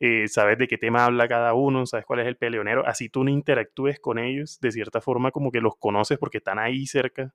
[0.00, 3.24] eh, sabes de qué tema habla cada uno, sabes cuál es el peleonero, así tú
[3.24, 7.32] no interactúes con ellos, de cierta forma como que los conoces porque están ahí cerca,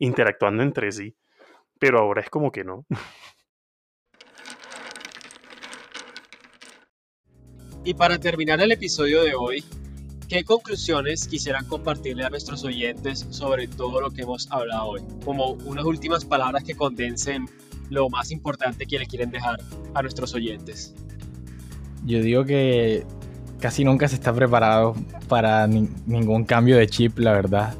[0.00, 1.14] interactuando entre sí,
[1.78, 2.84] pero ahora es como que no.
[7.84, 9.64] Y para terminar el episodio de hoy,
[10.32, 15.02] ¿qué conclusiones quisieran compartirle a nuestros oyentes sobre todo lo que hemos hablado hoy?
[15.26, 17.44] Como unas últimas palabras que condensen
[17.90, 19.60] lo más importante que le quieren dejar
[19.92, 20.94] a nuestros oyentes.
[22.06, 23.04] Yo digo que
[23.60, 24.94] casi nunca se está preparado
[25.28, 27.74] para ningún cambio de chip, la verdad.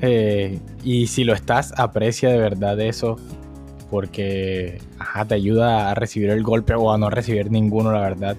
[0.00, 3.16] Eh, y si lo estás, aprecia de verdad eso,
[3.90, 4.80] porque
[5.26, 8.36] te ayuda a recibir el golpe o a no recibir ninguno, la verdad.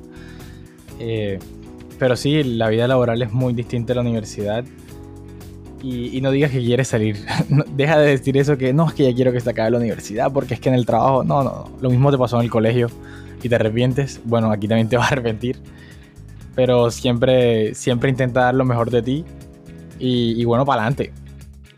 [0.99, 1.38] Eh,
[2.02, 4.66] pero sí, la vida laboral es muy distinta a la universidad.
[5.84, 7.24] Y, no digas que quieres salir.
[7.76, 10.32] Deja de decir eso que no, es que ya quiero que se acabe la universidad
[10.34, 12.88] porque es que en el trabajo, no, no, lo mismo te pasó en el colegio
[13.43, 14.20] y te arrepientes.
[14.26, 15.60] Bueno, aquí también te vas a arrepentir.
[16.56, 19.24] Pero siempre, siempre intenta dar lo mejor de ti
[19.99, 21.14] y, bueno, para adelante.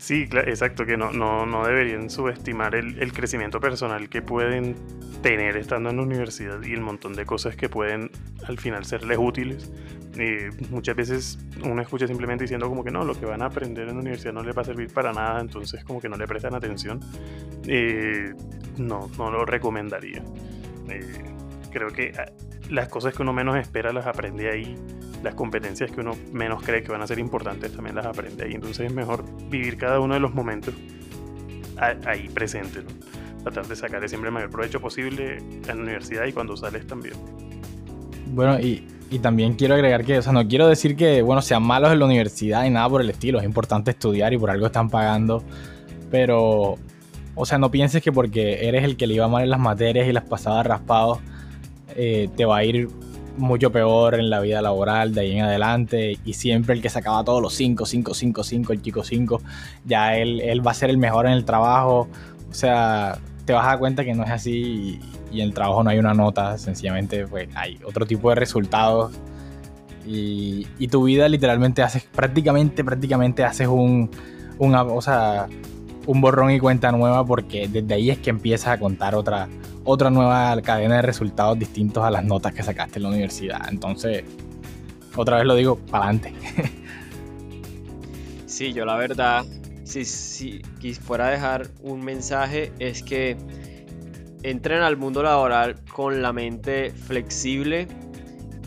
[0.04, 4.76] Sí, exacto, que no, no, no deberían subestimar el, el, crecimiento personal que pueden
[5.22, 8.10] tener estando en la universidad y el montón de cosas que pueden
[8.46, 9.72] al final serles útiles.
[10.68, 13.94] Muchas veces uno escucha simplemente diciendo como que no, lo que van a aprender en
[13.94, 16.54] la universidad no les va a servir para nada, entonces como que no le prestan
[16.54, 17.00] atención.
[17.66, 18.34] Eh,
[18.76, 20.22] no, no lo recomendaría.
[20.90, 21.33] Eh,
[21.74, 22.32] creo que ah,
[22.70, 24.74] las cosas que uno menos espera las aprende ahí,
[25.22, 28.54] las competencias que uno menos cree que van a ser importantes también las aprende ahí,
[28.54, 30.74] entonces es mejor vivir cada uno de los momentos
[32.06, 32.82] ahí presente.
[32.82, 32.88] ¿no?
[33.44, 37.14] tratar de sacarle siempre el mayor provecho posible en la universidad y cuando sales también.
[38.28, 41.62] Bueno, y, y, también quiero agregar que, o sea, no quiero decir que, bueno, sean
[41.62, 44.66] malos en la universidad y nada por el estilo, es importante estudiar y por algo
[44.66, 45.44] están pagando,
[46.10, 46.76] pero,
[47.34, 50.08] o sea, no pienses que porque eres el que le iba mal en las materias
[50.08, 51.18] y las pasadas raspados,
[51.96, 52.88] eh, te va a ir
[53.36, 56.18] mucho peor en la vida laboral de ahí en adelante.
[56.24, 59.42] Y siempre el que sacaba todos los 5, 5, 5, 5, el chico 5,
[59.84, 62.08] ya él, él va a ser el mejor en el trabajo,
[62.50, 65.00] o sea, te vas a dar cuenta que no es así
[65.32, 69.12] y, en el trabajo no hay una nota, sencillamente pues, hay otro tipo de resultados.
[70.06, 74.10] Y, tu vida literalmente haces, prácticamente, prácticamente haces un,
[74.58, 75.48] una, o sea,
[76.06, 79.48] un borrón y cuenta nueva porque desde ahí es que empiezas a contar otra,
[79.84, 83.68] otra nueva cadena de resultados distintos a las notas que sacaste en la universidad.
[83.68, 84.24] Entonces,
[85.16, 86.32] otra vez lo digo, para adelante.
[88.46, 89.44] Sí, yo la verdad
[89.84, 90.62] si, si
[91.00, 93.36] fuera a dejar un mensaje es que
[94.42, 97.86] entren al mundo laboral con la mente flexible,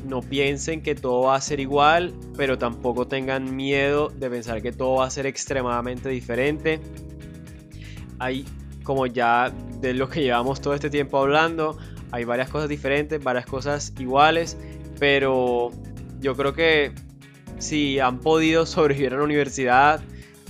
[0.05, 4.71] no piensen que todo va a ser igual, pero tampoco tengan miedo de pensar que
[4.71, 6.79] todo va a ser extremadamente diferente.
[8.20, 8.45] Hay,
[8.84, 9.51] como ya
[9.82, 11.78] de lo que llevamos todo este tiempo hablando,
[12.11, 14.57] hay varias cosas diferentes, varias cosas iguales,
[14.99, 15.72] pero
[16.20, 16.91] yo creo que
[17.59, 20.01] si han podido sobrevivir a la universidad,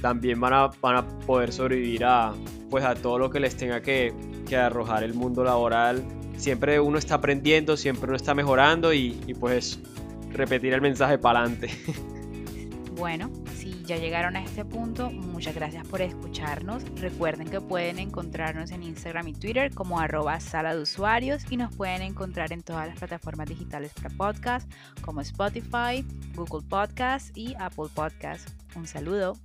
[0.01, 2.33] también van a, van a poder sobrevivir a,
[2.69, 4.13] pues a todo lo que les tenga que,
[4.47, 6.03] que arrojar el mundo laboral.
[6.37, 9.79] Siempre uno está aprendiendo, siempre uno está mejorando y, y pues
[10.31, 11.69] repetir el mensaje para adelante.
[12.97, 13.29] Bueno,
[13.87, 16.83] ya llegaron a este punto, muchas gracias por escucharnos.
[16.95, 21.73] Recuerden que pueden encontrarnos en Instagram y Twitter como arroba sala de usuarios y nos
[21.73, 24.69] pueden encontrar en todas las plataformas digitales para podcast
[25.01, 28.49] como Spotify, Google Podcast y Apple Podcast.
[28.75, 29.37] Un saludo.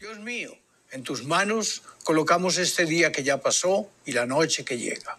[0.00, 0.50] Dios mío,
[0.90, 5.18] en tus manos colocamos este día que ya pasó y la noche que llega.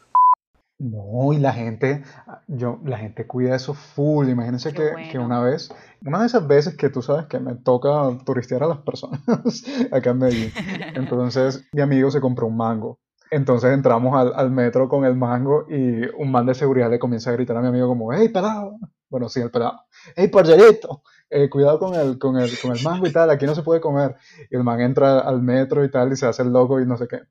[0.86, 2.04] No, y la gente,
[2.48, 4.30] yo, la gente cuida eso full.
[4.30, 5.26] Imagínense que, que bueno.
[5.26, 5.74] una vez,
[6.06, 7.90] una de esas veces que tú sabes que me toca
[8.24, 9.20] turistear a las personas
[9.92, 10.52] acá en Medellín.
[10.94, 13.00] Entonces, mi amigo se compró un mango.
[13.32, 17.32] Entonces entramos al, al metro con el mango y un man de seguridad le comienza
[17.32, 18.78] a gritar a mi amigo como, hey, pelado.
[19.10, 19.82] Bueno, sí, el pelado.
[20.16, 23.56] Hey, parcerito, eh, cuidado con el, con el, con el mango y tal, aquí no
[23.56, 24.16] se puede comer.
[24.52, 26.96] Y el man entra al metro y tal y se hace el loco y no
[26.96, 27.22] sé qué.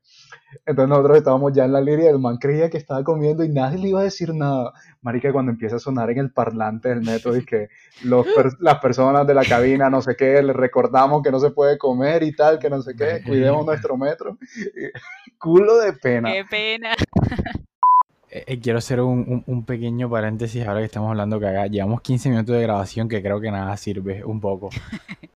[0.65, 3.49] Entonces nosotros estábamos ya en la línea y el man creía que estaba comiendo y
[3.49, 4.73] nadie le iba a decir nada.
[5.01, 7.69] Marica, cuando empieza a sonar en el parlante del metro y que
[8.03, 11.51] los per- las personas de la cabina, no sé qué, le recordamos que no se
[11.51, 14.37] puede comer y tal, que no sé qué, cuidemos nuestro metro.
[15.39, 16.31] Culo de pena.
[16.31, 16.93] Qué pena.
[18.29, 21.67] Eh, eh, quiero hacer un, un- un pequeño paréntesis ahora que estamos hablando que acá
[21.67, 24.69] llevamos 15 minutos de grabación que creo que nada sirve un poco.